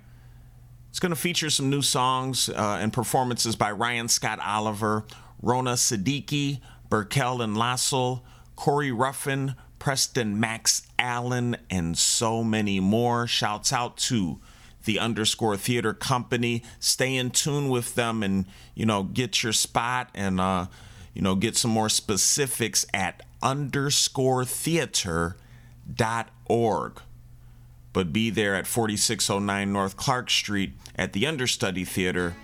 It's 0.96 1.02
going 1.02 1.10
to 1.10 1.18
feature 1.18 1.50
some 1.50 1.70
new 1.70 1.82
songs 1.82 2.48
uh, 2.48 2.78
and 2.80 2.94
performances 2.94 3.58
by 3.58 3.70
Ryan 3.74 4.08
Scott 4.08 4.40
Oliver, 4.40 5.04
Rona 5.42 5.74
Siddiqui, 5.74 6.62
Burkell 6.90 7.42
and 7.42 7.58
Lassell, 7.58 8.22
Corey 8.56 8.94
Ruffin, 8.94 9.56
Preston 9.78 10.40
Max 10.40 10.84
Allen, 10.98 11.58
and 11.70 11.98
so 11.98 12.46
many 12.46 12.80
more. 12.80 13.28
Shouts 13.28 13.74
out 13.74 13.98
to 13.98 14.40
the 14.86 14.98
underscore 14.98 15.58
theater 15.58 15.94
company. 15.94 16.64
Stay 16.80 17.18
in 17.18 17.32
tune 17.32 17.68
with 17.68 17.96
them 17.96 18.24
and, 18.24 18.46
you 18.74 18.86
know, 18.86 19.04
get 19.04 19.44
your 19.44 19.52
spot 19.52 20.10
and, 20.16 20.40
uh, 20.40 20.68
you 21.14 21.22
know, 21.22 21.36
get 21.36 21.58
some 21.58 21.72
more 21.72 21.90
specifics 21.90 22.86
at 22.94 23.22
underscore 23.44 24.46
theater 24.46 25.36
dot 25.94 26.30
org 26.46 27.02
but 27.96 28.12
be 28.12 28.30
there 28.30 28.56
at 28.56 28.68
4609 28.68 29.72
North 29.72 29.96
Clark 29.96 30.30
Street 30.30 30.74
at 30.98 31.14
the 31.14 31.26
Understudy 31.26 31.86
Theater 31.86 32.36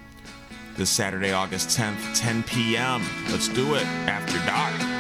this 0.77 0.89
Saturday, 0.89 1.33
August 1.33 1.77
10th, 1.77 2.17
10 2.17 2.43
p.m. 2.43 3.03
Let's 3.29 3.49
do 3.49 3.75
it 3.75 3.85
after 4.07 4.37
dark. 4.47 4.90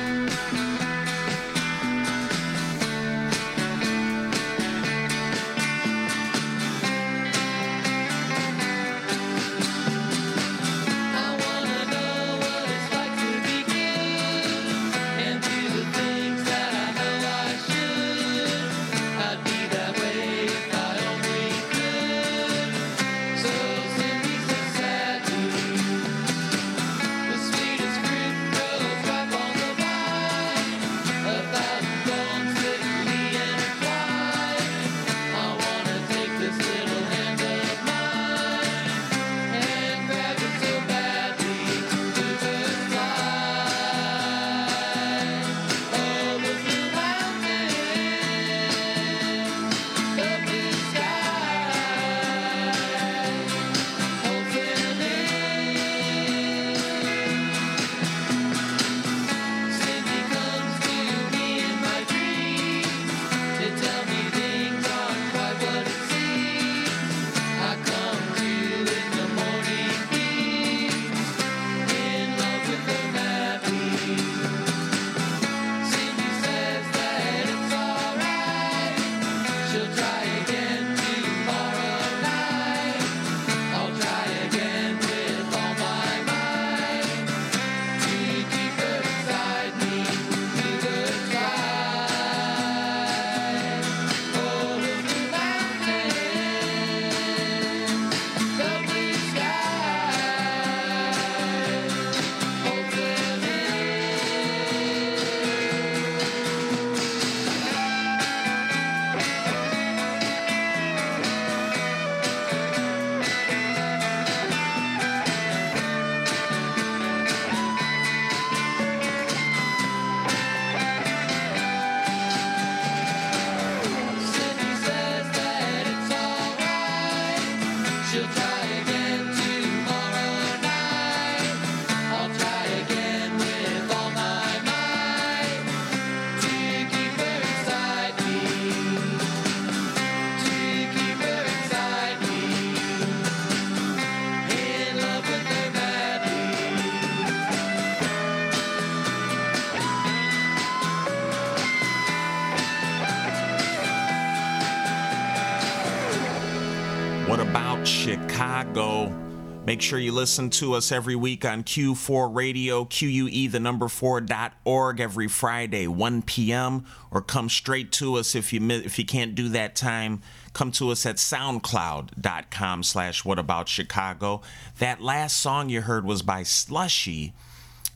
Make 159.71 159.81
sure 159.81 159.99
you 159.99 160.11
listen 160.11 160.49
to 160.49 160.73
us 160.73 160.91
every 160.91 161.15
week 161.15 161.45
on 161.45 161.63
Que4 161.63 162.35
Radio, 162.35 162.83
QUE, 162.83 163.49
the 163.49 163.59
number 163.61 163.85
4.org, 163.85 164.99
every 164.99 165.29
Friday, 165.29 165.87
1 165.87 166.23
p.m. 166.23 166.85
Or 167.09 167.21
come 167.21 167.47
straight 167.47 167.89
to 167.93 168.15
us 168.15 168.35
if 168.35 168.51
you 168.51 168.69
if 168.69 168.99
you 168.99 169.05
can't 169.05 169.33
do 169.33 169.47
that 169.47 169.77
time. 169.77 170.23
Come 170.51 170.73
to 170.73 170.89
us 170.89 171.05
at 171.05 171.15
soundcloud.com 171.15 172.83
slash 172.83 173.23
what 173.23 173.39
about 173.39 173.69
Chicago. 173.69 174.41
That 174.79 175.01
last 175.01 175.37
song 175.37 175.69
you 175.69 175.79
heard 175.79 176.03
was 176.03 176.21
by 176.21 176.43
Slushy, 176.43 177.31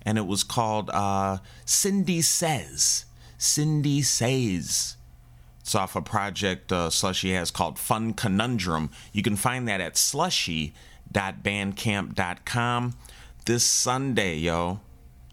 and 0.01 0.17
it 0.17 0.25
was 0.25 0.45
called 0.45 0.89
uh, 0.91 1.39
Cindy 1.65 2.21
Says. 2.21 3.03
Cindy 3.37 4.01
Says. 4.01 4.95
It's 5.59 5.75
off 5.75 5.97
a 5.97 6.01
project 6.01 6.71
uh, 6.71 6.89
Slushy 6.89 7.33
has 7.33 7.51
called 7.51 7.77
Fun 7.79 8.13
Conundrum. 8.13 8.91
You 9.11 9.23
can 9.23 9.35
find 9.35 9.67
that 9.67 9.81
at 9.81 9.97
slushy.bandcamp.com 11.15 12.95
this 13.45 13.63
Sunday, 13.63 14.35
yo. 14.37 14.79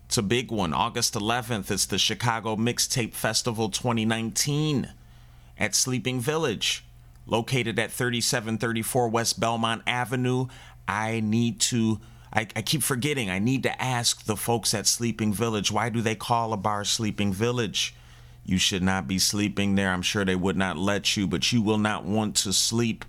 It's 0.06 0.18
a 0.18 0.22
big 0.22 0.50
one. 0.50 0.72
August 0.72 1.14
11th, 1.14 1.70
it's 1.70 1.86
the 1.86 1.98
Chicago 1.98 2.56
Mixtape 2.56 3.14
Festival 3.14 3.70
2019 3.70 4.92
at 5.58 5.74
Sleeping 5.74 6.20
Village, 6.20 6.84
located 7.26 7.78
at 7.78 7.90
3734 7.90 9.08
West 9.08 9.40
Belmont 9.40 9.82
Avenue. 9.86 10.46
I 10.86 11.20
need 11.20 11.60
to 11.60 12.00
I, 12.34 12.46
I 12.56 12.62
keep 12.62 12.82
forgetting. 12.82 13.28
I 13.30 13.38
need 13.38 13.62
to 13.64 13.82
ask 13.82 14.24
the 14.24 14.36
folks 14.36 14.74
at 14.74 14.86
Sleeping 14.86 15.32
Village 15.32 15.72
why 15.72 15.88
do 15.88 16.00
they 16.00 16.14
call 16.14 16.52
a 16.52 16.58
bar 16.58 16.84
Sleeping 16.84 17.32
Village? 17.32 17.94
You 18.44 18.58
should 18.58 18.82
not 18.82 19.06
be 19.06 19.18
sleeping 19.18 19.76
there. 19.76 19.90
I'm 19.90 20.02
sure 20.02 20.24
they 20.24 20.36
would 20.36 20.56
not 20.56 20.76
let 20.76 21.16
you, 21.16 21.26
but 21.26 21.52
you 21.52 21.62
will 21.62 21.78
not 21.78 22.04
want 22.04 22.36
to 22.36 22.52
sleep. 22.52 23.04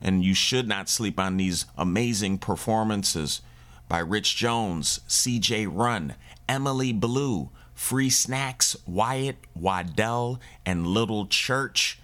And 0.00 0.24
you 0.24 0.34
should 0.34 0.68
not 0.68 0.88
sleep 0.88 1.18
on 1.18 1.36
these 1.36 1.66
amazing 1.76 2.38
performances 2.38 3.40
by 3.88 3.98
Rich 3.98 4.36
Jones, 4.36 5.00
CJ 5.08 5.68
Run, 5.72 6.14
Emily 6.48 6.92
Blue, 6.92 7.50
Free 7.74 8.10
Snacks, 8.10 8.76
Wyatt, 8.86 9.38
Waddell, 9.54 10.40
and 10.66 10.86
Little 10.86 11.26
Church. 11.26 11.98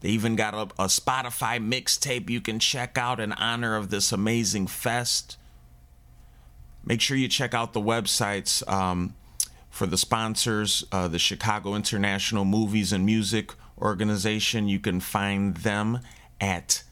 They 0.00 0.10
even 0.10 0.36
got 0.36 0.54
a, 0.54 0.82
a 0.82 0.86
Spotify 0.86 1.58
mixtape 1.58 2.30
you 2.30 2.40
can 2.40 2.58
check 2.58 2.96
out 2.96 3.20
in 3.20 3.32
honor 3.32 3.76
of 3.76 3.90
this 3.90 4.12
amazing 4.12 4.66
fest. 4.66 5.36
Make 6.84 7.00
sure 7.00 7.16
you 7.16 7.28
check 7.28 7.54
out 7.54 7.72
the 7.72 7.80
websites 7.80 8.66
um, 8.70 9.14
for 9.68 9.86
the 9.86 9.98
sponsors, 9.98 10.84
uh, 10.92 11.08
the 11.08 11.18
Chicago 11.18 11.74
International 11.74 12.44
Movies 12.44 12.92
and 12.92 13.04
Music 13.04 13.52
Organization. 13.78 14.68
You 14.68 14.80
can 14.80 15.00
find 15.00 15.56
them 15.58 16.00
at 16.40 16.82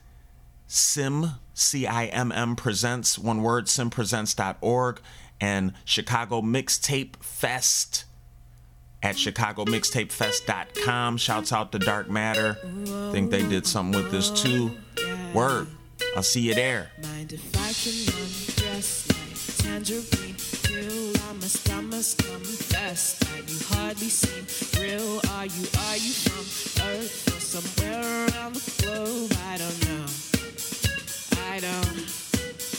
Sim, 0.68 1.32
C 1.54 1.86
I 1.86 2.06
M 2.06 2.30
M 2.30 2.54
Presents, 2.54 3.18
one 3.18 3.42
word, 3.42 3.68
simpresents.org, 3.68 5.00
and 5.40 5.72
Chicago 5.84 6.42
Mixtape 6.42 7.16
Fest 7.16 8.04
at 9.02 9.16
chicagomixtapefest.com. 9.16 11.16
Shouts 11.16 11.52
out 11.52 11.72
to 11.72 11.78
Dark 11.78 12.10
Matter. 12.10 12.54
Think 13.12 13.30
they 13.30 13.48
did 13.48 13.66
something 13.66 14.00
with 14.00 14.12
this 14.12 14.30
too. 14.30 14.72
Word. 15.32 15.68
I'll 16.14 16.22
see 16.22 16.42
you 16.42 16.54
there. 16.54 16.92
I 21.98 22.00
must 22.00 22.18
confess 22.18 23.18
that 23.18 23.50
you 23.50 23.58
hardly 23.74 24.08
seem 24.08 24.46
real. 24.80 25.20
Are 25.32 25.46
you, 25.46 25.66
are 25.90 25.96
you 25.96 26.12
from 26.14 26.86
Earth 26.86 27.26
or 27.26 27.40
somewhere 27.40 28.28
around 28.28 28.54
the 28.54 28.82
globe? 28.84 29.32
I 29.48 29.58
don't 29.58 29.88
know. 29.88 30.06
I 31.50 31.58
don't. 31.58 32.77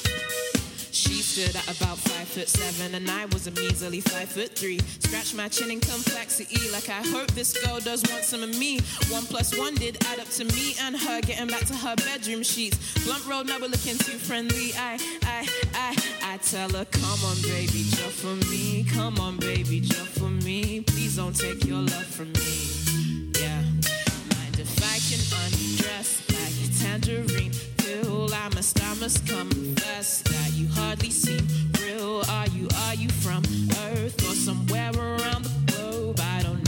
She 1.10 1.24
stood 1.24 1.55
at 1.55 1.66
about 1.76 1.97
five 1.97 2.28
foot 2.28 2.47
seven, 2.47 2.93
and 2.93 3.10
I 3.10 3.26
was 3.26 3.47
a 3.47 3.51
measly 3.51 3.99
five 3.99 4.30
foot 4.30 4.55
three. 4.55 4.80
Scratch 4.99 5.34
my 5.34 5.47
chin 5.47 5.72
in 5.72 5.80
complexity, 5.80 6.70
like 6.70 6.88
I 6.88 7.01
hope 7.01 7.32
this 7.32 7.51
girl 7.66 7.80
does 7.80 8.03
want 8.12 8.24
some 8.24 8.43
of 8.43 8.55
me. 8.60 8.80
One 9.10 9.26
plus 9.26 9.57
one 9.57 9.74
did 9.74 9.97
add 10.05 10.20
up 10.20 10.30
to 10.38 10.45
me 10.45 10.76
and 10.84 10.95
her 10.95 11.20
getting 11.22 11.47
back 11.47 11.66
to 11.66 11.76
her 11.76 11.95
bedroom 11.95 12.43
sheets. 12.43 12.78
Blunt 13.03 13.26
road, 13.26 13.47
now 13.47 13.57
we're 13.60 13.70
looking 13.70 13.97
too 13.97 14.20
friendly. 14.20 14.72
I, 14.78 14.99
I, 15.24 15.49
I, 15.74 16.34
I 16.34 16.38
tell 16.38 16.70
her, 16.70 16.86
come 16.86 17.20
on, 17.26 17.41
baby, 17.41 17.86
jump 17.89 18.14
for 18.14 18.36
me. 18.51 18.86
Come 18.93 19.20
on, 19.20 19.38
baby, 19.38 19.80
jump 19.80 20.10
for 20.10 20.30
me. 20.30 20.82
Please 20.82 21.16
don't 21.16 21.36
take 21.36 21.66
your 21.66 21.82
love 21.82 22.05
from 22.05 22.32
me. 22.34 22.70
Yeah. 23.41 23.62
Mind 24.38 24.60
if 24.62 24.78
I 24.86 25.01
can 25.10 25.22
undress 25.41 26.22
like 26.30 26.53
a 26.64 26.70
tangerine? 26.78 27.78
Till 27.90 28.32
I 28.32 28.50
must, 28.50 28.80
I 28.84 28.94
must 28.96 29.26
confess 29.26 30.22
that 30.22 30.52
you 30.54 30.68
hardly 30.68 31.10
seem 31.10 31.48
real. 31.82 32.22
Are 32.30 32.48
you, 32.50 32.68
are 32.86 32.94
you 32.94 33.10
from 33.10 33.42
Earth 33.88 34.22
or 34.30 34.36
somewhere 34.36 34.92
around 34.96 35.46
the 35.46 35.72
globe? 35.72 36.20
I 36.22 36.44
don't 36.44 36.59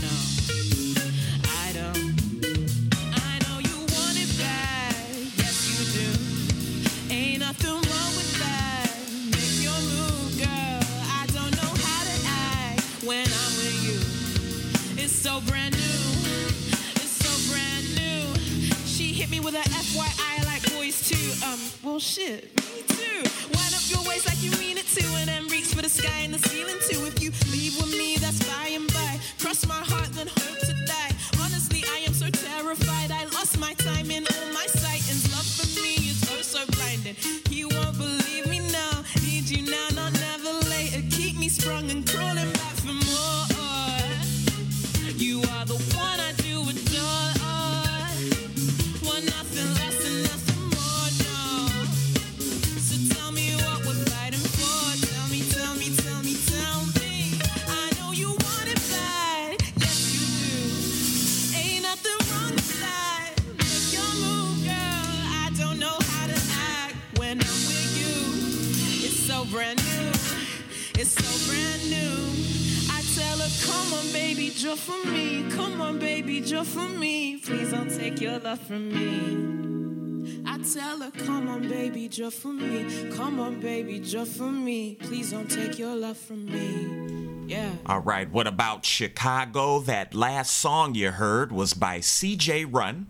baby, 83.62 84.00
draw 84.00 84.26
for 84.26 84.52
me. 84.52 84.96
Please 84.96 85.32
don't 85.32 85.50
take 85.50 85.78
your 85.78 85.96
love 85.96 86.18
from 86.18 86.46
me. 86.46 87.46
Yeah. 87.48 87.72
All 87.86 88.00
right, 88.00 88.30
what 88.30 88.48
about 88.48 88.86
Chicago? 88.86 89.80
That 89.80 90.16
last 90.16 90.58
song 90.58 90.96
you 90.96 91.12
heard 91.12 91.52
was 91.52 91.74
by 91.74 92.00
CJ 92.00 92.68
Run. 92.74 93.08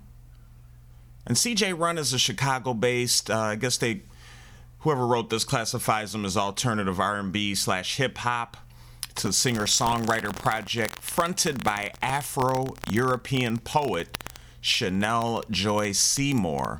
And 1.25 1.37
CJ 1.37 1.79
Run 1.79 1.97
is 1.97 2.11
a 2.11 2.19
Chicago 2.19 2.73
based, 2.73 3.29
uh, 3.29 3.37
I 3.37 3.55
guess 3.55 3.77
they, 3.77 4.01
whoever 4.79 5.07
wrote 5.07 5.29
this 5.29 5.45
classifies 5.45 6.11
them 6.11 6.25
as 6.25 6.35
alternative 6.35 6.99
R&B 6.99 7.55
slash 7.55 7.95
hip 7.97 8.17
hop. 8.17 8.57
It's 9.11 9.23
a 9.23 9.31
singer-songwriter 9.31 10.35
project 10.35 10.99
fronted 11.01 11.63
by 11.63 11.91
Afro-European 12.01 13.59
poet 13.59 14.17
Chanel 14.59 15.43
Joy 15.49 15.91
Seymour. 15.91 16.79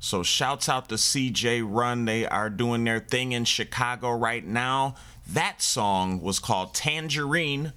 So 0.00 0.22
shouts 0.22 0.68
out 0.68 0.88
to 0.90 0.94
CJ 0.94 1.64
Run. 1.66 2.04
They 2.04 2.24
are 2.26 2.50
doing 2.50 2.84
their 2.84 3.00
thing 3.00 3.32
in 3.32 3.44
Chicago 3.44 4.12
right 4.12 4.46
now. 4.46 4.94
That 5.26 5.60
song 5.60 6.22
was 6.22 6.38
called 6.38 6.72
Tangerine. 6.74 7.72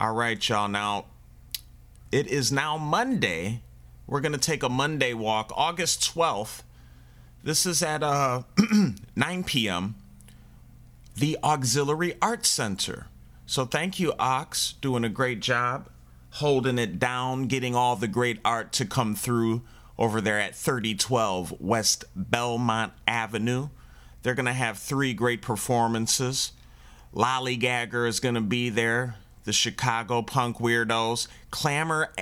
All 0.00 0.12
right, 0.12 0.48
y'all. 0.48 0.68
Now, 0.68 1.06
it 2.10 2.26
is 2.26 2.50
now 2.50 2.76
Monday. 2.76 3.62
We're 4.06 4.20
going 4.20 4.32
to 4.32 4.38
take 4.38 4.62
a 4.62 4.68
Monday 4.68 5.14
walk, 5.14 5.50
August 5.56 6.14
12th. 6.14 6.62
This 7.46 7.64
is 7.64 7.80
at 7.80 8.02
uh, 8.02 8.42
9 9.14 9.44
p.m. 9.44 9.94
The 11.14 11.38
Auxiliary 11.44 12.14
Arts 12.20 12.48
Center. 12.48 13.06
So 13.46 13.64
thank 13.64 14.00
you, 14.00 14.14
Aux, 14.18 14.74
doing 14.80 15.04
a 15.04 15.08
great 15.08 15.38
job 15.38 15.88
holding 16.30 16.76
it 16.76 16.98
down, 16.98 17.46
getting 17.46 17.76
all 17.76 17.94
the 17.94 18.08
great 18.08 18.40
art 18.44 18.72
to 18.72 18.84
come 18.84 19.14
through 19.14 19.62
over 19.96 20.20
there 20.20 20.40
at 20.40 20.56
3012 20.56 21.60
West 21.60 22.04
Belmont 22.16 22.92
Avenue. 23.06 23.68
They're 24.24 24.34
going 24.34 24.46
to 24.46 24.52
have 24.52 24.76
three 24.76 25.14
great 25.14 25.40
performances. 25.40 26.50
Lollygagger 27.14 28.08
is 28.08 28.18
going 28.18 28.34
to 28.34 28.40
be 28.40 28.70
there, 28.70 29.14
the 29.44 29.52
Chicago 29.52 30.20
Punk 30.20 30.56
Weirdos, 30.56 31.28
Clamor, 31.52 32.12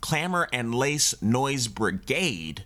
Clamor 0.00 0.48
and 0.52 0.74
Lace 0.74 1.14
Noise 1.22 1.68
Brigade, 1.68 2.64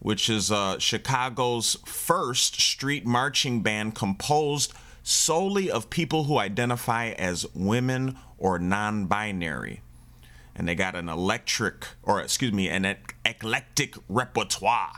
which 0.00 0.28
is 0.28 0.50
uh, 0.50 0.78
Chicago's 0.78 1.76
first 1.84 2.60
street 2.60 3.06
marching 3.06 3.62
band 3.62 3.94
composed 3.94 4.72
solely 5.02 5.70
of 5.70 5.90
people 5.90 6.24
who 6.24 6.38
identify 6.38 7.10
as 7.10 7.46
women 7.54 8.16
or 8.38 8.58
non 8.58 9.06
binary. 9.06 9.82
And 10.56 10.66
they 10.66 10.74
got 10.74 10.96
an 10.96 11.08
electric, 11.08 11.86
or 12.02 12.20
excuse 12.20 12.52
me, 12.52 12.68
an 12.68 12.96
eclectic 13.24 13.94
repertoire. 14.08 14.92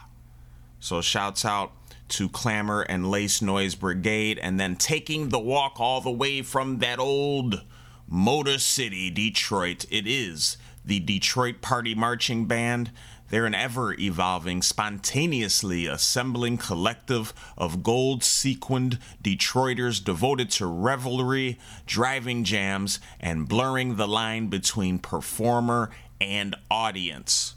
So 0.81 1.01
shouts 1.01 1.45
out 1.45 1.73
to 2.09 2.29
Clamor 2.29 2.83
and 2.83 3.11
Lace 3.11 3.41
Noise 3.43 3.75
Brigade, 3.75 4.39
and 4.39 4.59
then 4.59 4.77
taking 4.77 5.29
the 5.29 5.39
walk 5.39 5.79
all 5.79 6.01
the 6.01 6.11
way 6.11 6.43
from 6.43 6.79
that 6.79 6.99
old 6.99 7.63
Motor 8.09 8.59
City, 8.59 9.11
Detroit. 9.11 9.87
It 9.91 10.07
is 10.07 10.57
the 10.85 11.01
Detroit 11.01 11.61
Party 11.61 11.95
Marching 11.95 12.47
Band. 12.47 12.91
They're 13.33 13.47
an 13.47 13.55
ever 13.55 13.95
evolving, 13.95 14.61
spontaneously 14.61 15.87
assembling 15.87 16.59
collective 16.59 17.33
of 17.57 17.83
gold 17.83 18.23
sequined 18.23 18.99
Detroiters 19.25 20.05
devoted 20.05 20.51
to 20.51 20.67
revelry, 20.67 21.59
driving 21.87 22.45
jams, 22.45 23.01
and 23.19 23.49
blurring 23.49 23.97
the 23.97 24.07
line 24.07 24.49
between 24.49 24.99
performer 24.99 25.89
and 26.21 26.55
audience. 26.71 27.55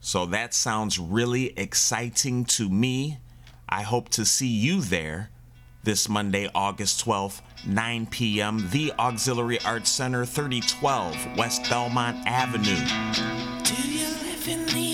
So 0.00 0.26
that 0.26 0.52
sounds 0.52 0.98
really 0.98 1.58
exciting 1.58 2.44
to 2.44 2.68
me. 2.68 3.20
I 3.66 3.84
hope 3.84 4.10
to 4.10 4.26
see 4.26 4.48
you 4.48 4.82
there 4.82 5.30
this 5.82 6.10
Monday, 6.10 6.50
August 6.54 7.06
12th, 7.06 7.40
9 7.66 8.04
p.m., 8.08 8.68
the 8.70 8.92
Auxiliary 8.98 9.60
Arts 9.62 9.88
Center, 9.88 10.26
3012 10.26 11.38
West 11.38 11.70
Belmont 11.70 12.18
Avenue. 12.26 13.53
In 14.46 14.66
the 14.66 14.93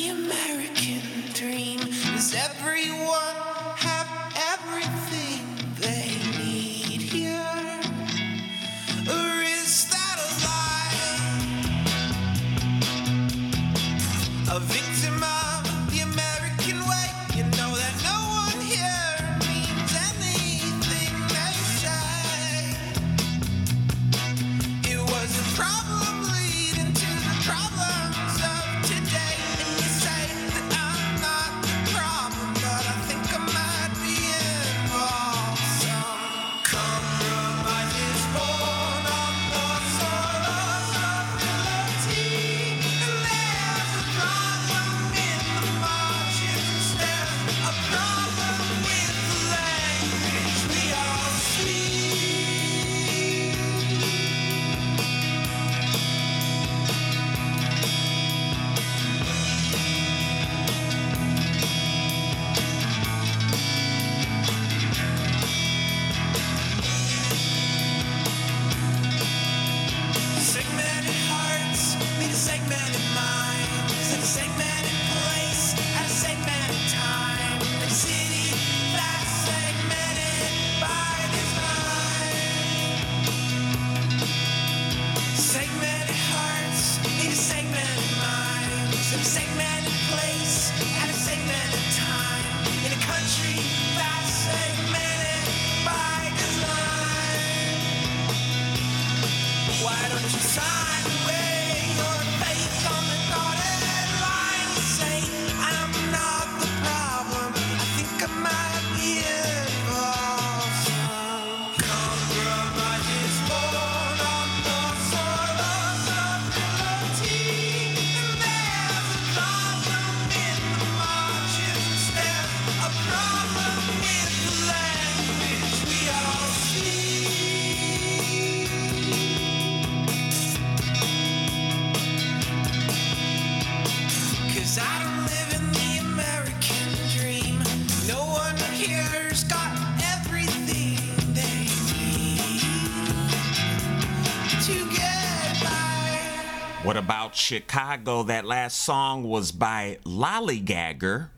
Chicago? 147.51 148.23
That 148.23 148.45
last 148.45 148.81
song 148.81 149.25
was 149.25 149.51
by 149.51 149.99
Lollygagger. 150.05 151.31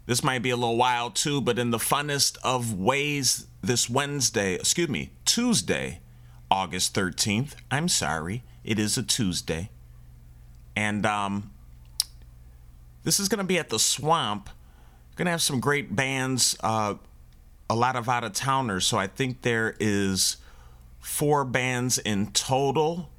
This 0.06 0.22
might 0.22 0.44
be 0.44 0.50
a 0.50 0.58
little 0.58 0.76
wild 0.76 1.16
too, 1.16 1.40
but 1.40 1.58
in 1.58 1.72
the 1.72 1.78
funnest 1.78 2.38
of 2.44 2.78
ways, 2.78 3.47
this 3.62 3.90
Wednesday, 3.90 4.56
excuse 4.56 4.90
me, 4.90 5.12
Tuesday, 5.26 6.00
August 6.50 6.94
13th. 6.94 7.54
I'm 7.70 7.88
sorry, 7.88 8.44
it 8.64 8.80
is 8.80 8.98
a 8.98 9.04
Tuesday. 9.04 9.70
And 10.76 11.06
um, 11.06 11.52
this 13.04 13.20
is 13.20 13.30
going 13.30 13.40
to 13.40 13.44
be 13.44 13.58
at 13.58 13.70
the 13.70 13.80
Swamp. 13.80 14.50
Going 15.16 15.26
to 15.26 15.32
have 15.32 15.42
some 15.42 15.60
great 15.60 15.96
bands, 15.96 16.56
uh, 16.62 16.94
a 17.68 17.76
lot 17.76 17.96
of 17.96 18.08
out 18.08 18.24
of 18.24 18.34
towners. 18.34 18.86
So 18.86 19.00
I 19.00 19.08
think 19.08 19.42
there 19.42 19.76
is 19.80 20.38
four 21.00 21.44
bands 21.44 21.98
in 21.98 22.28
total. 22.28 23.10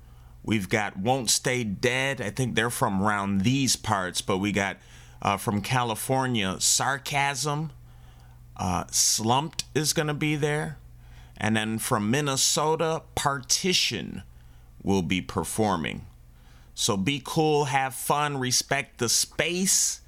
We've 0.45 0.69
got 0.69 0.97
Won't 0.97 1.31
Stay 1.31 1.65
Dead. 1.65 2.21
I 2.21 2.31
think 2.31 2.55
they're 2.55 2.71
from 2.71 3.03
around 3.03 3.41
these 3.41 3.75
parts, 3.75 4.21
but 4.21 4.39
we 4.39 4.53
got 4.53 4.77
uh, 5.21 5.37
from 5.37 5.61
California 5.61 6.61
Sarcasm. 6.61 7.73
Uh, 8.59 8.85
Slumped 8.91 9.65
is 9.75 9.93
going 9.93 10.09
to 10.09 10.15
be 10.15 10.37
there. 10.37 10.79
And 11.37 11.57
then 11.57 11.79
from 11.79 12.11
Minnesota, 12.11 13.03
Partition 13.15 14.23
will 14.83 15.03
be 15.03 15.21
performing. 15.21 16.07
So 16.75 16.97
be 16.97 17.21
cool, 17.25 17.67
have 17.67 17.95
fun, 17.95 18.39
respect 18.39 18.99
the 18.99 19.09
space, 19.09 20.01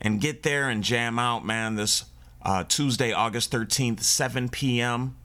and 0.00 0.20
get 0.20 0.42
there 0.42 0.68
and 0.68 0.82
jam 0.82 1.18
out, 1.18 1.44
man, 1.44 1.76
this 1.76 2.04
uh, 2.42 2.64
Tuesday, 2.64 3.12
August 3.12 3.52
13th, 3.52 4.00
7 4.00 4.48
p.m. 4.48 5.16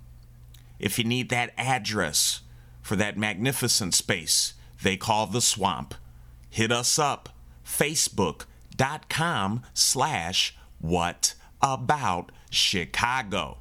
If 0.79 0.97
you 0.99 1.05
need 1.05 1.29
that 1.29 1.53
address 1.57 2.41
for 2.81 2.95
that 2.95 3.17
magnificent 3.17 3.93
space 3.93 4.53
they 4.81 4.95
call 4.95 5.25
the 5.25 5.41
swamp, 5.41 5.95
hit 6.49 6.71
us 6.71 6.99
up, 6.99 7.29
facebook.com 7.65 9.63
slash 9.73 10.55
what 10.79 11.33
about 11.61 12.31
Chicago. 12.57 13.59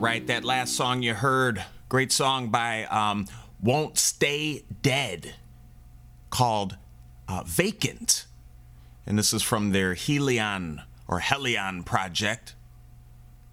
Right, 0.00 0.26
that 0.28 0.44
last 0.44 0.74
song 0.74 1.02
you 1.02 1.12
heard, 1.12 1.62
great 1.90 2.10
song 2.10 2.48
by 2.48 2.84
um, 2.84 3.26
Won't 3.62 3.98
Stay 3.98 4.64
Dead, 4.80 5.34
called 6.30 6.78
uh, 7.28 7.42
Vacant. 7.44 8.24
And 9.06 9.18
this 9.18 9.34
is 9.34 9.42
from 9.42 9.72
their 9.72 9.94
Helion 9.94 10.82
or 11.06 11.20
Helion 11.20 11.84
project. 11.84 12.54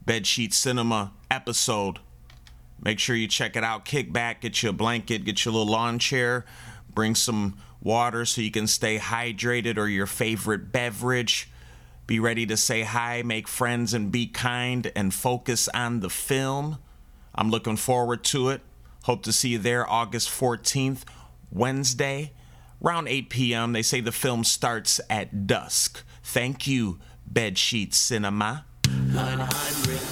Bedsheet 0.07 0.53
Cinema 0.53 1.13
episode. 1.31 1.99
Make 2.81 3.01
sure 3.01 3.17
you 3.17 3.27
check 3.27 3.57
it 3.57 3.65
out. 3.65 3.85
Kick 3.85 4.13
back, 4.13 4.41
get 4.43 4.63
you 4.63 4.71
a 4.71 4.73
blanket, 4.73 5.25
get 5.25 5.45
you 5.45 5.51
a 5.51 5.53
little 5.53 5.73
lawn 5.73 5.99
chair, 5.99 6.45
bring 6.93 7.15
some 7.15 7.57
water 7.81 8.25
so 8.25 8.41
you 8.41 8.51
can 8.51 8.67
stay 8.67 8.99
hydrated 8.99 9.79
or 9.79 9.89
your 9.89 10.07
favorite 10.07 10.71
beverage. 10.71 11.49
Be 12.07 12.19
ready 12.21 12.47
to 12.47 12.57
say 12.57 12.83
hi, 12.83 13.23
make 13.23 13.49
friends, 13.49 13.95
and 13.95 14.11
be 14.13 14.27
kind 14.27 14.91
and 14.95 15.15
focus 15.15 15.69
on 15.69 16.01
the 16.01 16.11
film. 16.11 16.79
I'm 17.35 17.51
looking 17.51 17.77
forward 17.77 18.25
to 18.25 18.51
it. 18.51 18.61
Hope 19.05 19.23
to 19.25 19.33
see 19.33 19.51
you 19.51 19.59
there 19.59 19.89
August 19.89 20.29
14th, 20.29 21.03
Wednesday, 21.51 22.33
around 22.85 23.09
8 23.09 23.31
p.m. 23.31 23.73
They 23.73 23.83
say 23.83 24.01
the 24.01 24.13
film 24.13 24.45
starts 24.45 25.01
at 25.11 25.47
dusk. 25.47 26.05
Thank 26.23 26.67
you, 26.67 26.99
Bedsheet 27.31 27.95
Cinema. 27.95 28.65
100 28.87 30.12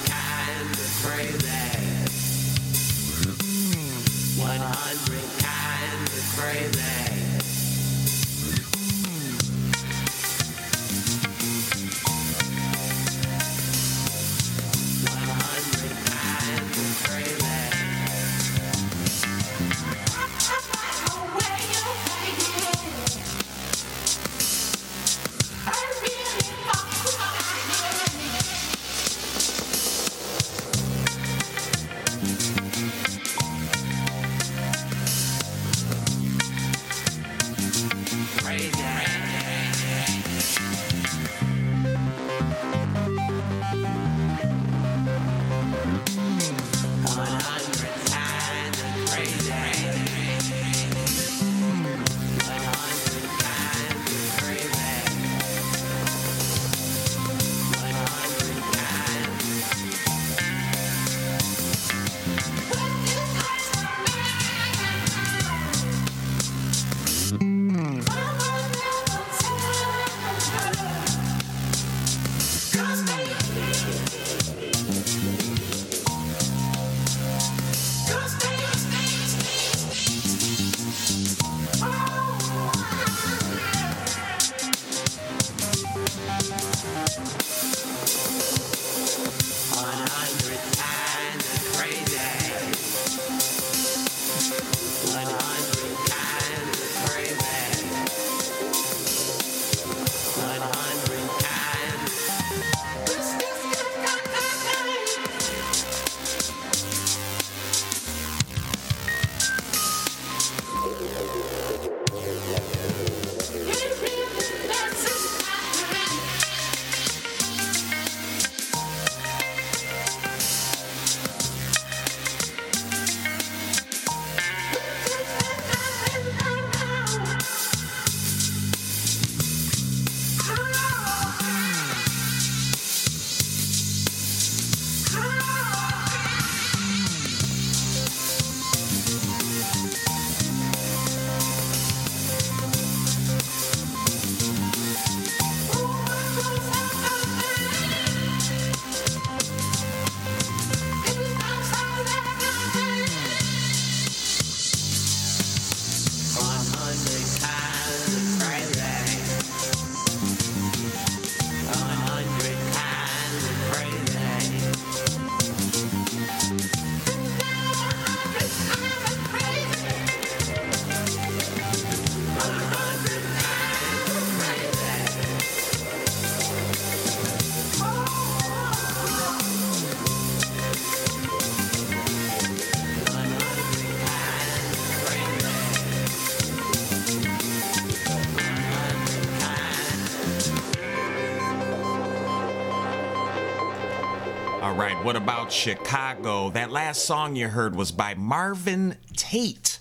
what 195.03 195.15
about 195.15 195.51
Chicago? 195.51 196.51
That 196.51 196.69
last 196.69 197.05
song 197.05 197.35
you 197.35 197.47
heard 197.47 197.75
was 197.75 197.91
by 197.91 198.13
Marvin 198.13 198.97
Tate. 199.15 199.79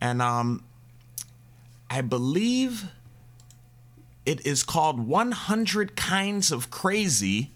and 0.00 0.20
um, 0.20 0.64
I 1.88 2.00
believe 2.00 2.86
it 4.26 4.44
is 4.44 4.64
called 4.64 5.06
100 5.06 5.94
Kinds 5.94 6.50
of 6.50 6.70
Crazy 6.70 7.52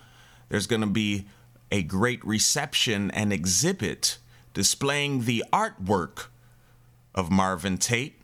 there's 0.49 0.69
going 0.69 0.83
to 0.83 0.87
be 0.87 1.27
a 1.73 1.83
great 1.83 2.25
reception 2.25 3.11
and 3.11 3.33
exhibit 3.33 4.19
displaying 4.55 5.25
the 5.25 5.43
artwork 5.53 6.27
of 7.15 7.31
Marvin 7.31 7.79
Tate 7.79 8.21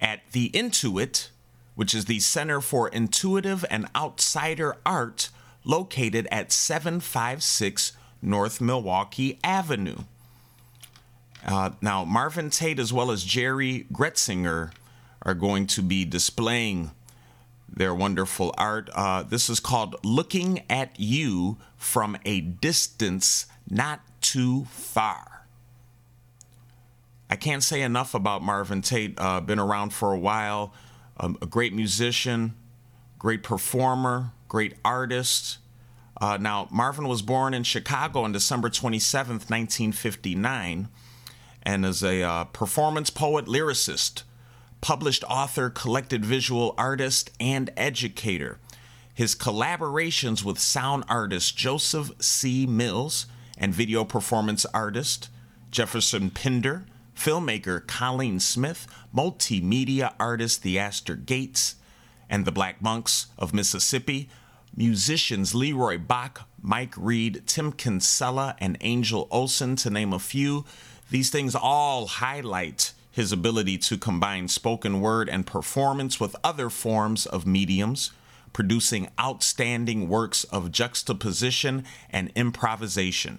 at 0.00 0.20
the 0.32 0.50
Intuit, 0.50 1.28
which 1.76 1.94
is 1.94 2.06
the 2.06 2.18
Center 2.18 2.60
for 2.60 2.88
Intuitive 2.88 3.64
and 3.70 3.86
Outsider 3.94 4.76
Art 4.84 5.30
located 5.64 6.28
at 6.30 6.52
756 6.52 7.92
North 8.22 8.60
Milwaukee 8.60 9.38
Avenue. 9.42 9.98
Uh, 11.44 11.70
now, 11.82 12.04
Marvin 12.04 12.50
Tate 12.50 12.78
as 12.78 12.92
well 12.92 13.10
as 13.10 13.22
Jerry 13.24 13.86
Gretzinger 13.92 14.72
are 15.22 15.34
going 15.34 15.66
to 15.68 15.82
be 15.82 16.04
displaying 16.04 16.90
their 17.68 17.94
wonderful 17.94 18.54
art. 18.56 18.88
Uh, 18.94 19.22
this 19.22 19.50
is 19.50 19.60
called 19.60 19.96
Looking 20.04 20.62
at 20.70 20.98
You 20.98 21.58
from 21.76 22.16
a 22.24 22.40
Distance 22.40 23.46
Not 23.68 24.00
Too 24.20 24.64
Far. 24.66 25.46
I 27.28 27.36
can't 27.36 27.62
say 27.62 27.82
enough 27.82 28.14
about 28.14 28.42
Marvin 28.42 28.80
Tate. 28.80 29.18
Uh, 29.18 29.40
been 29.40 29.58
around 29.58 29.92
for 29.92 30.12
a 30.12 30.18
while, 30.18 30.72
um, 31.18 31.36
a 31.42 31.46
great 31.46 31.72
musician, 31.72 32.54
great 33.18 33.42
performer, 33.42 34.30
great 34.54 34.74
artist. 34.84 35.58
Uh, 36.20 36.38
now, 36.40 36.68
Marvin 36.70 37.08
was 37.08 37.22
born 37.22 37.52
in 37.52 37.64
Chicago 37.64 38.22
on 38.22 38.30
December 38.30 38.70
27th, 38.70 39.50
1959, 39.50 40.86
and 41.64 41.84
is 41.84 42.04
a 42.04 42.22
uh, 42.22 42.44
performance 42.44 43.10
poet, 43.10 43.46
lyricist, 43.46 44.22
published 44.80 45.24
author, 45.24 45.70
collected 45.70 46.24
visual 46.24 46.72
artist, 46.78 47.32
and 47.40 47.68
educator. 47.76 48.60
His 49.12 49.34
collaborations 49.34 50.44
with 50.44 50.60
sound 50.60 51.02
artist 51.08 51.56
Joseph 51.56 52.12
C. 52.20 52.64
Mills 52.64 53.26
and 53.58 53.74
video 53.74 54.04
performance 54.04 54.64
artist 54.66 55.30
Jefferson 55.72 56.30
Pinder, 56.30 56.86
filmmaker 57.18 57.84
Colleen 57.84 58.38
Smith, 58.38 58.86
multimedia 59.12 60.14
artist 60.20 60.62
Theaster 60.62 61.16
Gates, 61.16 61.74
and 62.30 62.44
the 62.44 62.52
Black 62.52 62.80
Monks 62.80 63.26
of 63.36 63.52
Mississippi, 63.52 64.28
musicians 64.76 65.54
Leroy 65.54 65.98
Bach, 65.98 66.48
Mike 66.60 66.94
Reed, 66.96 67.42
Tim 67.46 67.72
Kinsella, 67.72 68.56
and 68.58 68.76
Angel 68.80 69.28
Olsen, 69.30 69.76
to 69.76 69.90
name 69.90 70.12
a 70.12 70.18
few. 70.18 70.64
These 71.10 71.30
things 71.30 71.54
all 71.54 72.06
highlight 72.06 72.92
his 73.10 73.30
ability 73.30 73.78
to 73.78 73.96
combine 73.96 74.48
spoken 74.48 75.00
word 75.00 75.28
and 75.28 75.46
performance 75.46 76.18
with 76.18 76.34
other 76.42 76.68
forms 76.68 77.26
of 77.26 77.46
mediums, 77.46 78.10
producing 78.52 79.08
outstanding 79.20 80.08
works 80.08 80.44
of 80.44 80.72
juxtaposition 80.72 81.84
and 82.10 82.32
improvisation. 82.34 83.38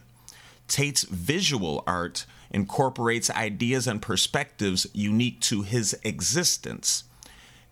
Tate's 0.68 1.04
visual 1.04 1.84
art 1.86 2.26
incorporates 2.52 3.30
ideas 3.30 3.88
and 3.88 4.02
perspectives 4.02 4.88
unique 4.94 5.42
to 5.42 5.64
his 5.64 5.98
existence. 6.04 7.04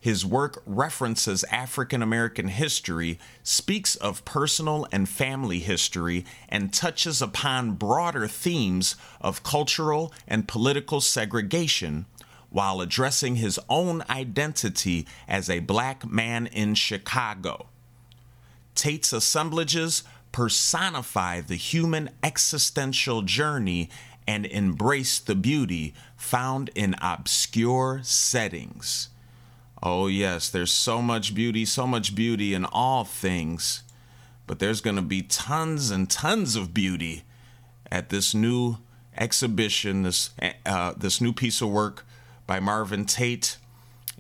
His 0.03 0.25
work 0.25 0.61
references 0.65 1.45
African 1.45 2.01
American 2.01 2.49
history, 2.49 3.17
speaks 3.41 3.95
of 3.95 4.25
personal 4.25 4.85
and 4.91 5.07
family 5.07 5.59
history, 5.59 6.25
and 6.49 6.73
touches 6.73 7.21
upon 7.21 7.75
broader 7.75 8.27
themes 8.27 8.97
of 9.21 9.43
cultural 9.43 10.13
and 10.27 10.45
political 10.45 10.99
segregation 10.99 12.05
while 12.49 12.81
addressing 12.81 13.37
his 13.37 13.57
own 13.69 14.03
identity 14.09 15.07
as 15.25 15.49
a 15.49 15.59
black 15.59 16.05
man 16.05 16.47
in 16.47 16.75
Chicago. 16.75 17.67
Tate's 18.75 19.13
assemblages 19.13 20.03
personify 20.33 21.39
the 21.39 21.55
human 21.55 22.09
existential 22.21 23.21
journey 23.21 23.89
and 24.27 24.45
embrace 24.47 25.17
the 25.17 25.35
beauty 25.35 25.93
found 26.17 26.71
in 26.75 26.93
obscure 27.01 28.01
settings. 28.03 29.07
Oh, 29.85 30.07
yes, 30.07 30.47
there's 30.47 30.71
so 30.71 31.01
much 31.01 31.35
beauty, 31.35 31.65
so 31.65 31.85
much 31.85 32.15
beauty 32.15 32.53
in 32.53 32.63
all 32.63 33.03
things, 33.03 33.83
but 34.47 34.59
there's 34.59 34.79
going 34.79 34.95
to 34.95 35.01
be 35.01 35.21
tons 35.21 35.91
and 35.91 36.09
tons 36.09 36.55
of 36.55 36.73
beauty 36.73 37.23
at 37.91 38.07
this 38.07 38.33
new 38.33 38.77
exhibition, 39.17 40.03
this, 40.03 40.29
uh, 40.65 40.93
this 40.95 41.19
new 41.19 41.33
piece 41.33 41.61
of 41.61 41.67
work 41.67 42.05
by 42.47 42.61
Marvin 42.61 43.03
Tate 43.03 43.57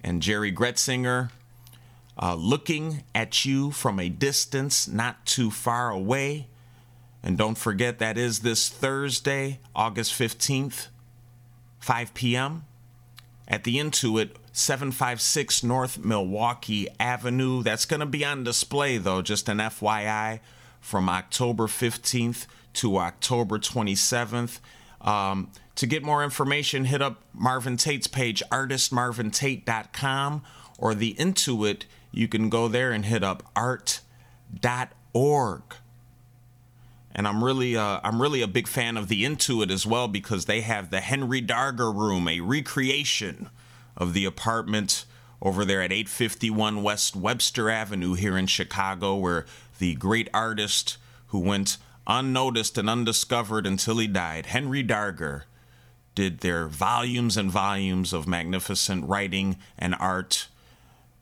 and 0.03 0.21
Jerry 0.21 0.51
Gretzinger. 0.51 1.31
Uh, 2.21 2.35
looking 2.35 3.03
at 3.15 3.45
you 3.45 3.71
from 3.71 4.01
a 4.01 4.09
distance 4.09 4.85
not 4.85 5.25
too 5.25 5.49
far 5.49 5.91
away. 5.91 6.47
And 7.23 7.37
don't 7.37 7.57
forget 7.57 7.99
that 7.99 8.17
is 8.17 8.39
this 8.39 8.67
Thursday, 8.67 9.61
August 9.73 10.11
15th, 10.11 10.87
5 11.79 12.13
p.m. 12.13 12.65
at 13.47 13.63
the 13.63 13.77
Intuit 13.77 14.31
756 14.53 15.63
North 15.63 16.05
Milwaukee 16.05 16.87
Avenue. 16.99 17.63
That's 17.63 17.85
going 17.85 18.01
to 18.01 18.05
be 18.05 18.23
on 18.23 18.43
display, 18.43 18.99
though, 18.99 19.23
just 19.23 19.49
an 19.49 19.57
FYI, 19.57 20.41
from 20.79 21.09
October 21.09 21.65
15th 21.65 22.45
to 22.73 22.97
October 22.97 23.57
27th. 23.57 24.59
Um, 25.01 25.51
to 25.75 25.87
get 25.87 26.03
more 26.03 26.23
information, 26.23 26.85
hit 26.85 27.01
up 27.01 27.23
Marvin 27.33 27.77
Tate's 27.77 28.05
page, 28.05 28.43
artistmarvintate.com, 28.51 30.43
or 30.77 30.93
the 30.93 31.15
Intuit. 31.15 31.85
You 32.11 32.27
can 32.27 32.49
go 32.49 32.67
there 32.67 32.91
and 32.91 33.05
hit 33.05 33.23
up 33.23 33.41
art.org. 33.55 34.03
And 37.15 37.27
I'm 37.27 37.43
really, 37.43 37.75
uh, 37.75 37.99
I'm 38.03 38.21
really 38.21 38.43
a 38.43 38.47
big 38.47 38.67
fan 38.67 38.97
of 38.97 39.07
the 39.07 39.23
Intuit 39.23 39.71
as 39.71 39.87
well 39.87 40.07
because 40.07 40.45
they 40.45 40.61
have 40.61 40.91
the 40.91 41.01
Henry 41.01 41.41
Darger 41.41 41.93
Room, 41.93 42.27
a 42.27 42.39
recreation 42.39 43.49
of 43.95 44.13
the 44.13 44.25
apartment 44.25 45.05
over 45.41 45.65
there 45.65 45.81
at 45.81 45.91
851 45.91 46.83
West 46.83 47.15
Webster 47.15 47.69
Avenue 47.69 48.13
here 48.13 48.37
in 48.37 48.47
Chicago, 48.47 49.15
where 49.15 49.45
the 49.79 49.95
great 49.95 50.29
artist 50.33 50.97
who 51.27 51.39
went 51.39 51.77
unnoticed 52.07 52.77
and 52.77 52.89
undiscovered 52.89 53.65
until 53.67 53.97
he 53.97 54.07
died, 54.07 54.47
Henry 54.47 54.83
Darger, 54.83 55.43
did 56.15 56.39
their 56.39 56.67
volumes 56.67 57.37
and 57.37 57.49
volumes 57.49 58.13
of 58.13 58.27
magnificent 58.27 59.05
writing 59.07 59.57
and 59.77 59.95
art. 59.95 60.47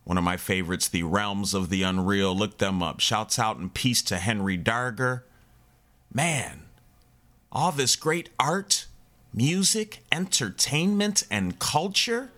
One 0.04 0.18
of 0.18 0.24
my 0.24 0.38
favorites, 0.38 0.88
The 0.88 1.04
Realms 1.04 1.54
of 1.54 1.70
the 1.70 1.84
Unreal. 1.84 2.36
Look 2.36 2.58
them 2.58 2.84
up. 2.84 3.00
Shouts 3.00 3.40
out 3.40 3.58
and 3.58 3.74
peace 3.74 4.02
to 4.04 4.18
Henry 4.18 4.58
Darger. 4.58 5.22
Man, 6.14 6.64
all 7.52 7.72
this 7.72 7.96
great 7.96 8.30
art, 8.40 8.88
music, 9.34 10.04
entertainment, 10.12 11.24
and 11.32 11.58
culture. 11.60 12.32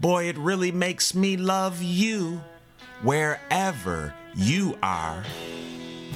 Boy, 0.00 0.28
it 0.28 0.38
really 0.38 0.70
makes 0.70 1.12
me 1.12 1.36
love 1.36 1.82
you 1.82 2.40
wherever 3.02 4.14
you 4.36 4.78
are. 4.80 5.24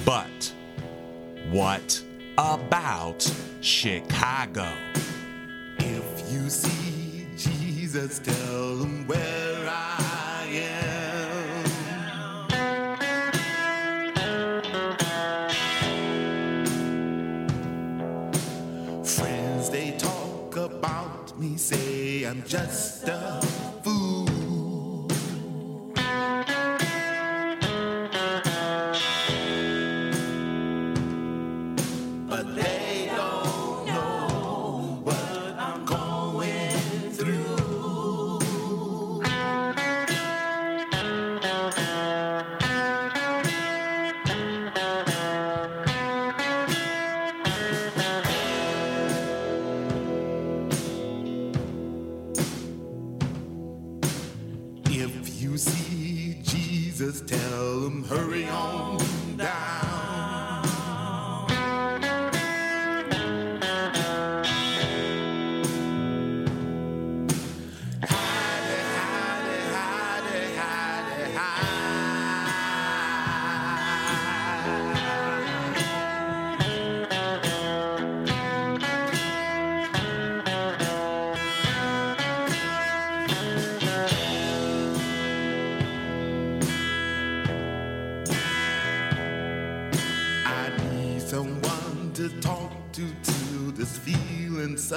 But 0.05 0.53
what 1.51 2.01
about 2.37 3.29
Chicago? 3.59 4.71
If 5.79 6.31
you 6.31 6.49
see 6.49 7.27
Jesus, 7.35 8.19
tell 8.19 8.77
him 8.77 9.05
where 9.05 9.52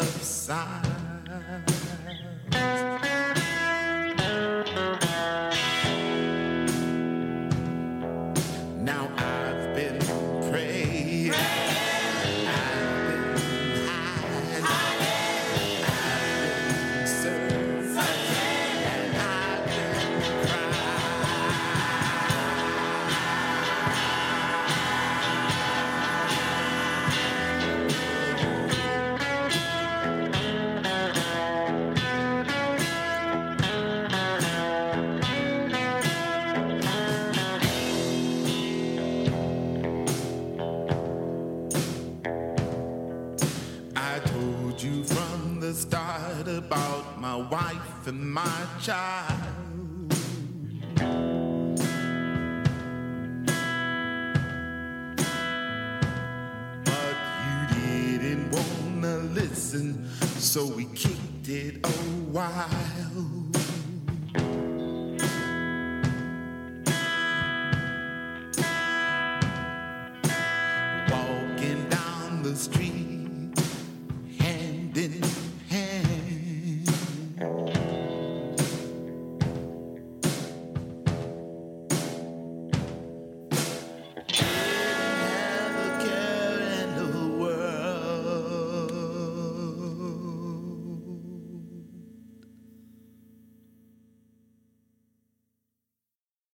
feeling 0.05 0.96
so 60.57 60.65
we 60.69 60.87
kicked 60.87 61.49
it 61.49 61.86